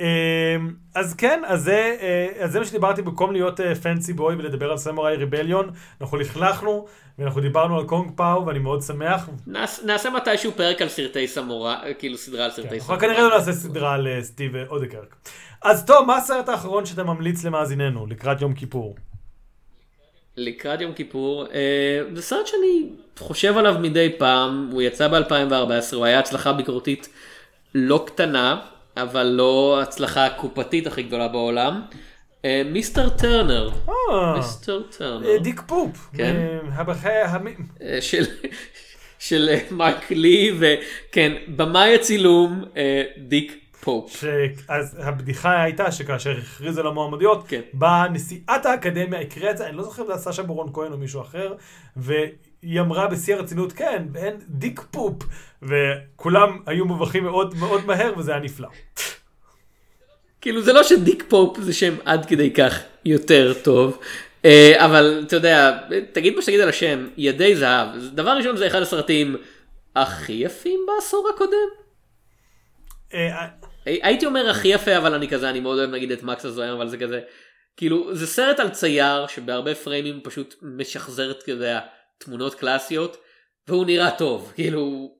[0.00, 0.56] אה,
[0.94, 4.76] אז כן, אז זה, אה, אז זה מה שדיברתי במקום להיות פנסי בוי ולדבר על
[4.76, 5.70] סמוראי ריבליון,
[6.00, 6.86] אנחנו לכלכנו
[7.18, 9.28] ואנחנו דיברנו על קונג פאו ואני מאוד שמח.
[9.46, 13.00] נעש, נעשה מתישהו פרק על סרטי סמורה כאילו סדרה על סרטי אנחנו סמורה.
[13.00, 15.16] כנראה לא נעשה סדרה על אה, סטיב אה, אודקרק.
[15.62, 18.94] אז טוב, מה הסרט האחרון שאתה ממליץ למאזיננו לקראת יום כיפור?
[20.36, 26.04] לקראת יום כיפור, אה, זה סרט שאני חושב עליו מדי פעם, הוא יצא ב-2014, הוא
[26.04, 27.08] היה הצלחה ביקורתית
[27.74, 28.60] לא קטנה,
[28.96, 31.82] אבל לא הצלחה הקופתית הכי גדולה בעולם.
[32.44, 36.10] אה, מיסטר טרנר, אה, מיסטר טרנר, דיק פופ.
[36.16, 36.36] כן.
[39.18, 39.48] של...
[39.70, 42.64] מייק לי, וכן, במאי הצילום,
[43.18, 44.16] דיק פופ.
[44.16, 44.24] ש...
[44.68, 47.60] אז הבדיחה הייתה שכאשר הכריזו על המועמדויות, כן.
[47.72, 50.98] באה נשיאת האקדמיה, הקריאה את זה, אני לא זוכר אם זה סשה ברון כהן או
[50.98, 51.54] מישהו אחר,
[52.62, 55.22] היא אמרה בשיא הרצינות, כן, אנד דיק פופ,
[55.62, 58.68] וכולם היו מובכים מאוד מאוד מהר, וזה היה נפלא.
[60.40, 63.98] כאילו זה לא שדיק פופ זה שם עד כדי כך יותר טוב.
[64.44, 65.78] אה, אבל אתה יודע,
[66.12, 67.88] תגיד מה שתגיד על השם, ידי זהב.
[68.14, 69.36] דבר ראשון זה אחד הסרטים
[69.96, 71.68] הכי יפים בעשור הקודם.
[73.86, 76.88] הייתי אומר הכי יפה אבל אני כזה אני מאוד אוהב נגיד את מקס הזועם אבל
[76.88, 77.20] זה כזה
[77.76, 81.80] כאילו זה סרט על צייר שבהרבה פריימים פשוט משחזר את יודע,
[82.18, 83.16] תמונות קלאסיות
[83.68, 85.14] והוא נראה טוב כאילו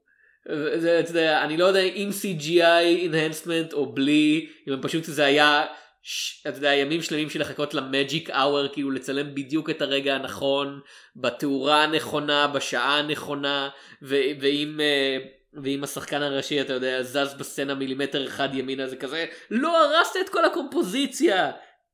[0.77, 5.65] זה, אתה יודע, אני לא יודע אם CGI enhancement או בלי אם פשוט זה היה
[6.03, 10.81] ש- אתה יודע, ימים שלמים של לחכות למג'יק אאואר, כאילו לצלם בדיוק את הרגע הנכון,
[11.17, 13.69] בתאורה הנכונה, בשעה הנכונה,
[14.03, 15.19] ואם, אה,
[15.55, 20.29] ואם השחקן הראשי, אתה יודע, זז בסצנה מילימטר אחד ימינה, זה כזה, לא הרסת את
[20.29, 21.51] כל הקומפוזיציה!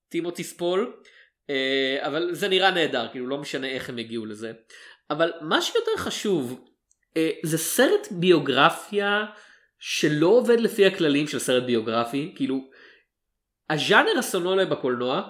[0.09, 0.92] טימותי ספול.
[1.50, 4.52] אה, אבל זה נראה נהדר, כאילו לא משנה איך הם הגיעו לזה.
[5.11, 6.64] אבל מה שיותר חשוב,
[7.16, 9.24] אה, זה סרט ביוגרפיה
[9.78, 12.70] שלא עובד לפי הכללים של סרט ביוגרפי, כאילו
[13.70, 15.22] הז'אנר הסונולה בקולנוע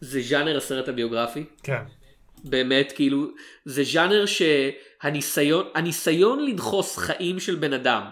[0.00, 1.44] זה ז'אנר הסרט הביוגרפי.
[1.62, 1.82] כן.
[2.44, 3.26] באמת כאילו
[3.64, 4.87] זה ז'אנר שהניסיון
[5.74, 8.02] הניסיון לדחוס חיים של בן אדם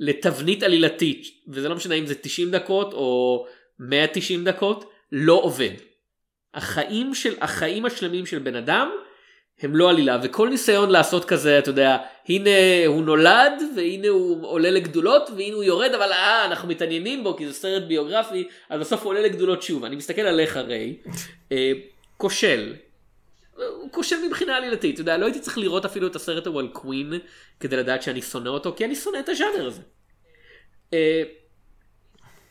[0.00, 3.46] לתבנית עלילתית וזה לא משנה אם זה 90 דקות או
[3.78, 5.70] 190 דקות לא עובד.
[6.54, 8.90] החיים של החיים השלמים של בן אדם
[9.60, 11.96] הם לא עלילה וכל ניסיון לעשות כזה אתה יודע
[12.28, 12.50] הנה
[12.86, 17.46] הוא נולד והנה הוא עולה לגדולות והנה הוא יורד אבל אה אנחנו מתעניינים בו כי
[17.46, 20.96] זה סרט ביוגרפי אז בסוף הוא עולה לגדולות שוב אני מסתכל עליך ריי
[21.52, 21.72] אה,
[22.16, 22.74] כושל.
[23.56, 26.68] הוא כושל מבחינה עלילתית אתה יודע לא הייתי צריך לראות אפילו את הסרט ההוא על
[26.68, 27.12] קווין
[27.60, 29.82] כדי לדעת שאני שונא אותו כי אני שונא את הז'אנר הזה.
[30.92, 31.22] אה,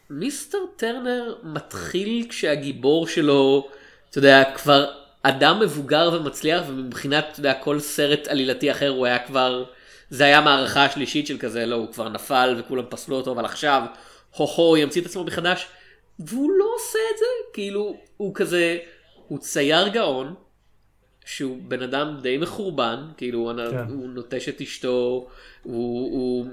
[0.09, 3.69] מיסטר טרנר מתחיל כשהגיבור שלו
[4.09, 4.91] אתה יודע כבר
[5.23, 9.65] אדם מבוגר ומצליח ומבחינת אתה יודע, כל סרט עלילתי אחר הוא היה כבר
[10.09, 13.81] זה היה מערכה השלישית של כזה לא הוא כבר נפל וכולם פסלו אותו אבל עכשיו
[14.31, 15.67] הו הו ימציא את עצמו מחדש
[16.19, 18.77] והוא לא עושה את זה כאילו הוא כזה
[19.27, 20.33] הוא צייר גאון
[21.25, 23.77] שהוא בן אדם די מחורבן כאילו כן.
[23.89, 25.27] הוא נוטש את אשתו
[25.63, 26.45] הוא, הוא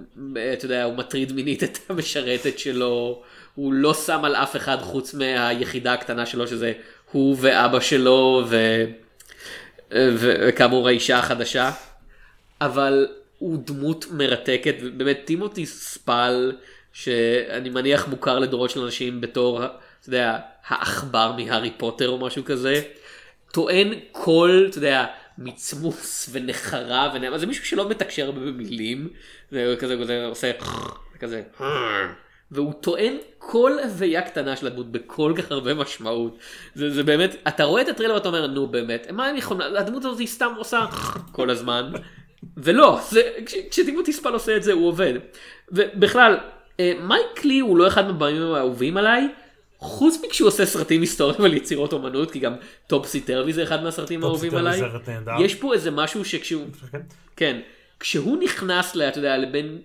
[0.53, 3.23] אתה יודע הוא מטריד מינית את המשרתת שלו
[3.55, 6.73] הוא לא שם על אף אחד חוץ מהיחידה הקטנה שלו שזה
[7.13, 8.85] הוא ואבא שלו ו...
[9.95, 10.49] ו...
[10.49, 11.71] וכאמור האישה החדשה
[12.61, 13.07] אבל
[13.39, 16.53] הוא דמות מרתקת ובאמת טימותי ספל
[16.93, 22.83] שאני מניח מוכר לדורות של אנשים בתור אתה יודע העכבר מהארי פוטר או משהו כזה
[23.53, 25.07] טוען כל אתה יודע
[25.39, 29.09] מצמוץ ונחרה ונאמר זה מישהו שלא מתקשר הרבה במילים
[29.53, 30.51] וכזה כזה עושה
[31.21, 31.43] כזה
[32.51, 36.39] והוא טוען כל הוויה קטנה של הדמות בכל כך הרבה משמעות.
[36.75, 40.05] זה, זה באמת, אתה רואה את הטריילר ואתה אומר נו באמת, מה הם יכולים, הדמות
[40.05, 40.87] הזאת היא סתם עושה
[41.33, 41.93] כל הזמן.
[42.57, 45.15] ולא, זה, כש, כשדמות יספל עושה את זה הוא עובד.
[45.69, 46.39] ובכלל,
[46.81, 49.29] אה, מייק לי הוא לא אחד מהבמים האהובים עליי.
[49.81, 52.55] חוץ מכשהוא עושה סרטים היסטוריים על יצירות אומנות, כי גם
[52.87, 54.81] טופסי טרווי זה אחד מהסרטים האהובים עליי.
[55.41, 57.01] יש פה איזה משהו שכשהוא, כן.
[57.37, 57.61] כן,
[58.01, 59.79] כשהוא נכנס, ל, אתה יודע, לבין,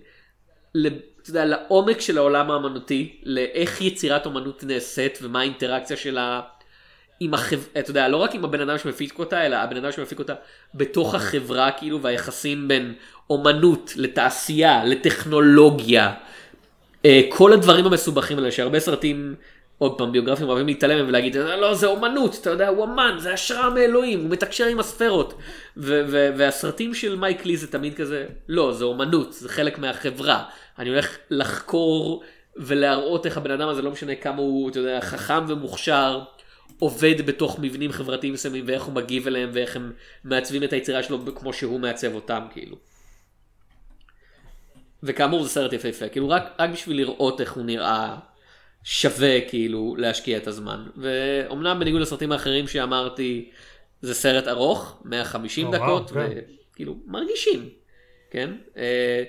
[0.71, 6.41] אתה יודע, לעומק של העולם האמנותי, לאיך יצירת אומנות נעשית ומה האינטראקציה שלה
[7.19, 10.19] עם החברה, אתה יודע, לא רק עם הבן אדם שמפיק אותה, אלא הבן אדם שמפיק
[10.19, 10.33] אותה
[10.73, 12.93] בתוך החברה, כאילו, והיחסים בין
[13.29, 16.13] אומנות לתעשייה, לטכנולוגיה,
[17.05, 19.35] אה, כל הדברים המסובכים האלה, שהרבה סרטים,
[19.77, 23.33] עוד פעם, ביוגרפים אוהבים להתעלם מהם ולהגיד, לא, זה אומנות, אתה יודע, הוא אמן, זה
[23.33, 25.33] השראה מאלוהים, הוא מתקשר עם הספרות.
[25.77, 30.43] והסרטים של מייק לי זה תמיד כזה, לא, זה אומנות, זה חלק מהחברה.
[30.79, 32.23] אני הולך לחקור
[32.55, 36.21] ולהראות איך הבן אדם הזה, לא משנה כמה הוא, אתה יודע, חכם ומוכשר,
[36.79, 39.91] עובד בתוך מבנים חברתיים מסוימים, ואיך הוא מגיב אליהם, ואיך הם
[40.23, 42.77] מעצבים את היצירה שלו כמו שהוא מעצב אותם, כאילו.
[45.03, 48.15] וכאמור זה סרט יפהפה, כאילו רק, רק בשביל לראות איך הוא נראה
[48.85, 50.85] שווה כאילו להשקיע את הזמן.
[50.97, 53.51] ואומנם בניגוד לסרטים האחרים שאמרתי,
[54.01, 56.27] זה סרט ארוך, 150 או, דקות, כן.
[56.73, 57.69] וכאילו מרגישים,
[58.31, 58.51] כן?
[58.77, 59.23] אה,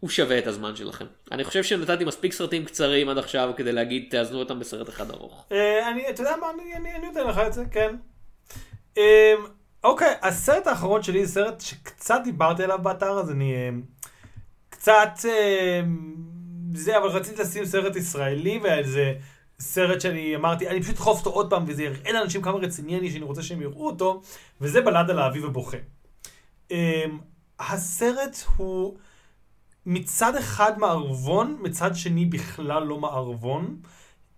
[0.00, 1.04] הוא שווה את הזמן שלכם.
[1.32, 5.46] אני חושב שנתתי מספיק סרטים קצרים עד עכשיו כדי להגיד תאזנו אותם בסרט אחד ארוך.
[5.52, 7.96] אה, אני, אתה יודע מה, אני, אני, אני נותן לך את זה, כן.
[8.98, 9.34] אה,
[9.84, 13.70] אוקיי, הסרט האחרון שלי זה סרט שקצת דיברתי עליו באתר, אז אני אה,
[14.70, 15.10] קצת...
[15.24, 15.80] אה,
[16.76, 19.14] זה, אבל רציתי לשים סרט ישראלי, וזה
[19.60, 23.10] סרט שאני אמרתי, אני פשוט אדחוף אותו עוד פעם, וזה יראה לאנשים כמה רציני אני,
[23.10, 24.22] שאני רוצה שהם יראו אותו,
[24.60, 25.76] וזה בלד על האביב הבוכה.
[26.72, 27.04] אה,
[27.58, 28.96] הסרט הוא
[29.86, 33.76] מצד אחד מערבון, מצד שני בכלל לא מערבון.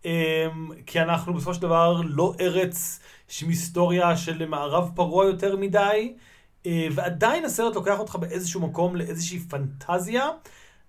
[0.04, 3.00] אמ, כי אנחנו בסופו של דבר לא ארץ
[3.42, 6.14] עם היסטוריה של מערב פרוע יותר מדי,
[6.66, 10.28] אה, ועדיין הסרט לוקח אותך באיזשהו מקום לאיזושהי פנטזיה,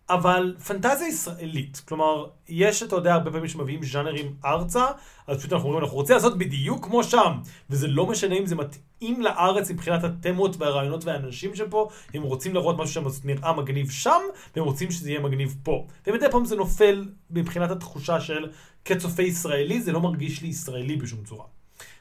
[0.10, 1.82] אבל פנטזיה ישראלית.
[1.88, 4.86] כלומר, יש, אתה יודע, הרבה פעמים שמביאים ז'אנרים ארצה,
[5.28, 7.32] אז פשוט אנחנו אומרים, אנחנו רוצים לעשות בדיוק כמו שם.
[7.70, 12.78] וזה לא משנה אם זה מתאים לארץ מבחינת התמות והרעיונות והאנשים שפה, הם רוצים לראות
[12.78, 14.22] משהו שנראה מגניב שם,
[14.56, 15.88] והם רוצים שזה יהיה מגניב פה.
[16.08, 18.52] ומדי פעם זה נופל מבחינת התחושה של
[18.86, 21.46] כצופה ישראלי, זה לא מרגיש לי ישראלי בשום צורה.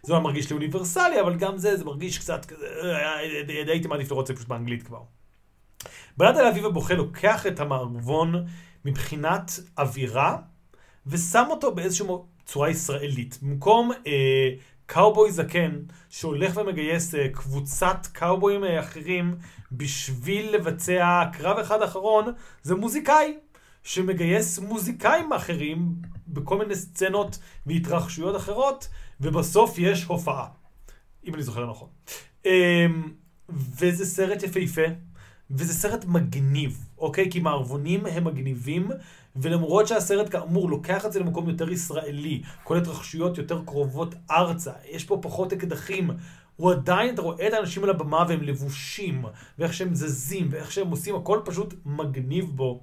[0.02, 3.16] זה לא מרגיש לי אוניברסלי, אבל גם זה, זה מרגיש קצת כזה, אה,
[3.66, 5.15] הייתי מעדיף לראות את זה פשוט באנגלית כבר.
[6.16, 8.46] בלד על אביב הבוכה לוקח את המערבון
[8.84, 10.36] מבחינת אווירה,
[11.06, 12.06] ושם אותו באיזושהי
[12.44, 13.38] צורה ישראלית.
[13.42, 14.50] במקום אה,
[14.86, 15.72] קאובוי זקן,
[16.08, 19.36] שהולך ומגייס אה, קבוצת קאובויים אה, אחרים
[19.72, 23.36] בשביל לבצע קרב אחד אחרון, זה מוזיקאי.
[23.82, 25.94] שמגייס מוזיקאים אחרים
[26.28, 28.88] בכל מיני סצנות והתרחשויות אחרות,
[29.20, 30.46] ובסוף יש הופעה,
[31.26, 31.88] אם אני זוכר נכון.
[32.44, 33.12] אמ,
[33.48, 34.82] וזה סרט יפהפה,
[35.50, 37.30] וזה סרט מגניב, אוקיי?
[37.30, 38.90] כי מערבונים הם מגניבים,
[39.36, 45.04] ולמרות שהסרט כאמור לוקח את זה למקום יותר ישראלי, כל התרחשויות יותר קרובות ארצה, יש
[45.04, 46.10] פה פחות אקדחים,
[46.56, 49.24] הוא עדיין, אתה רואה את האנשים על הבמה והם לבושים,
[49.58, 52.80] ואיך שהם זזים, ואיך שהם עושים, הכל פשוט מגניב בו.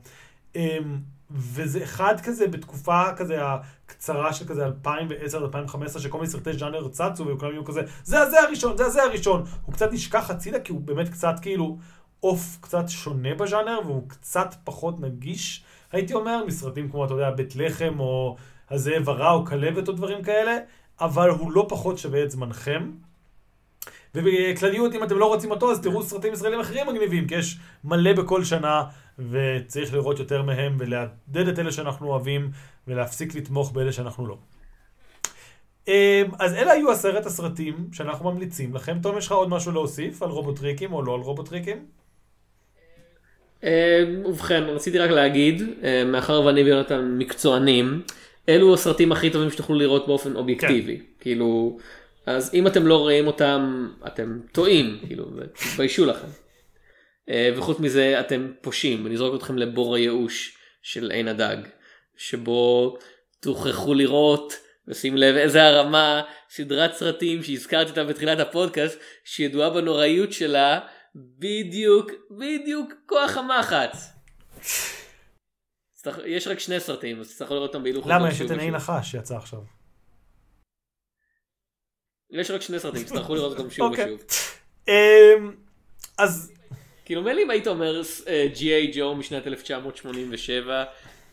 [0.55, 0.99] אמ,
[1.31, 7.51] וזה אחד כזה בתקופה כזה הקצרה של כזה 2010-2015, שכל מיני סרטי ז'אנר צצו, וכולם
[7.51, 9.43] יהיו כזה, זה הזה הראשון, זה הזה הראשון.
[9.65, 11.77] הוא קצת נשכח הצידה, כי הוא באמת קצת כאילו
[12.23, 17.55] עוף קצת שונה בז'אנר, והוא קצת פחות נגיש, הייתי אומר, מסרטים כמו, אתה יודע, בית
[17.55, 18.35] לחם, או
[18.69, 20.57] הזאב הרע, או כלבת, או דברים כאלה,
[21.01, 22.91] אבל הוא לא פחות שווה את זמנכם.
[24.15, 28.13] ובכלליות, אם אתם לא רוצים אותו, אז תראו סרטים ישראלים אחרים מגניבים, כי יש מלא
[28.13, 28.83] בכל שנה,
[29.19, 32.51] וצריך לראות יותר מהם, ולעדד את אלה שאנחנו אוהבים,
[32.87, 34.37] ולהפסיק לתמוך באלה שאנחנו לא.
[35.87, 38.99] אמ, אז אלה היו עשרת הסרטים שאנחנו ממליצים לכם.
[39.01, 41.85] תום, יש לך עוד משהו להוסיף על רובוטריקים או לא על רובוטריקים?
[43.63, 48.01] אמ, ובכן, רציתי רק להגיד, אמ, מאחר ואני ויונתן מקצוענים,
[48.49, 50.97] אלו הסרטים הכי טובים שתוכלו לראות באופן אובייקטיבי.
[50.97, 51.03] כן.
[51.19, 51.77] כאילו,
[52.25, 56.27] אז אם אתם לא רואים אותם, אתם טועים, כאילו, תתביישו לכם.
[57.29, 61.57] אה, וחוץ מזה אתם פושעים, זורק אתכם לבור הייאוש של עין הדג,
[62.17, 62.97] שבו
[63.39, 64.53] תוכרחו לראות
[64.87, 70.79] ושים לב איזה הרמה סדרת סרטים שהזכרתי אותה בתחילת הפודקאסט שידועה בנוראיות שלה
[71.15, 74.09] בדיוק בדיוק כוח המחץ.
[76.25, 79.35] יש רק שני סרטים אז תצטרכו לראות אותם בהילוך למה יש את עיני נחש שיצא
[79.35, 79.59] עכשיו.
[82.31, 84.13] יש רק שני סרטים תצטרכו לראות אותם שוב אוקיי.
[84.13, 84.21] ושוב.
[84.87, 85.55] אמ,
[86.17, 86.53] אז
[87.05, 88.01] כאילו מילא אם היית אומר
[88.53, 88.95] G.A.
[88.95, 90.83] ג'ו משנת 1987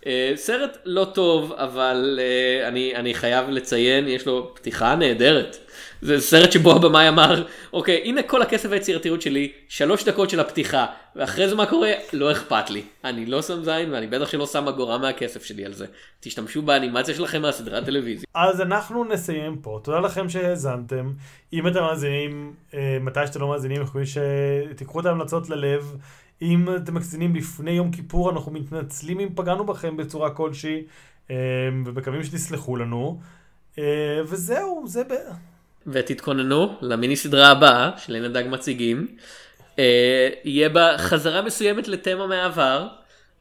[0.07, 5.57] אה, סרט לא טוב אבל אה, אני חייב לציין יש לו פתיחה נהדרת.
[6.03, 10.87] זה סרט שבו הבמאי אמר אוקיי הנה כל הכסף היצירתיות שלי שלוש דקות של הפתיחה
[11.17, 14.69] ואחרי זה מה קורה לא אכפת לי אני לא שם זין ואני בטח שלא שם
[14.69, 15.87] אגורה מהכסף שלי על זה
[16.21, 18.27] תשתמשו באנימציה שלכם מהסדרת טלוויזיה.
[18.35, 21.13] אז אנחנו נסיים פה תודה לכם שהאזנתם
[21.53, 25.97] אם אתם מאזינים אה, מתי שאתם לא מאזינים יכולים שתיקחו את ההמלצות ללב.
[26.43, 30.83] אם אתם מקצינים לפני יום כיפור, אנחנו מתנצלים אם פגענו בכם בצורה כלשהי,
[31.87, 33.21] ומקווים שתסלחו לנו.
[34.25, 35.13] וזהו, זה ב...
[35.87, 39.17] ותתכוננו למיני סדרה הבאה של עין הדג מציגים.
[40.45, 42.89] יהיה בה חזרה מסוימת לתמה מהעבר.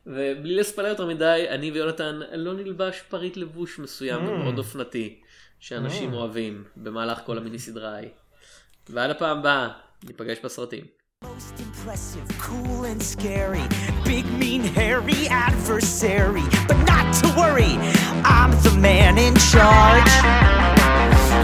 [0.05, 4.31] ובלי לספלר יותר מדי, אני ויונתן לא נלבש פריט לבוש מסוים mm.
[4.31, 5.19] מאוד אופנתי,
[5.59, 6.15] שאנשים mm.
[6.15, 8.09] אוהבים במהלך כל המיני סדרה ההיא.
[8.89, 9.69] ועד הפעם הבאה,
[10.03, 10.83] ניפגש בסרטים.
[11.23, 13.65] Most impressive, cool and scary,
[14.05, 16.45] big, mean, hairy adversary.
[16.69, 17.73] But not to worry,
[18.23, 20.78] I'm the man in charge.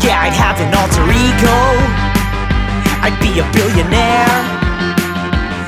[0.02, 1.58] Yeah, I'd have an alter ego.
[3.06, 4.38] I'd be a billionaire.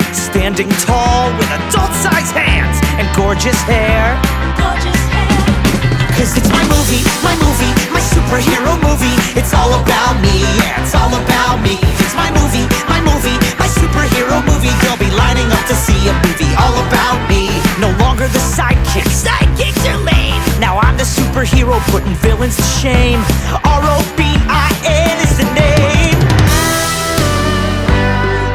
[0.10, 4.18] Standing tall with adult sized hands and gorgeous hair.
[4.58, 5.30] Gorgeous hair.
[6.18, 9.18] Cause it's my movie, my movie, my superhero movie.
[9.38, 11.78] It's all about me, yeah, it's all about me.
[12.02, 12.97] It's my movie, my
[13.88, 14.74] superhero movie.
[14.84, 17.48] They'll be lining up to see a movie all about me.
[17.80, 20.42] No longer the sidekick, sidekicks are lame.
[20.60, 23.20] Now I'm the superhero putting villains to shame.
[23.64, 26.20] R O B I N is the name.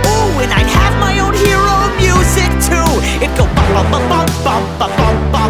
[0.04, 2.90] Ooh, and I'd have my own hero music too.
[3.24, 5.41] It'd go bum bum bum bum bum bum bum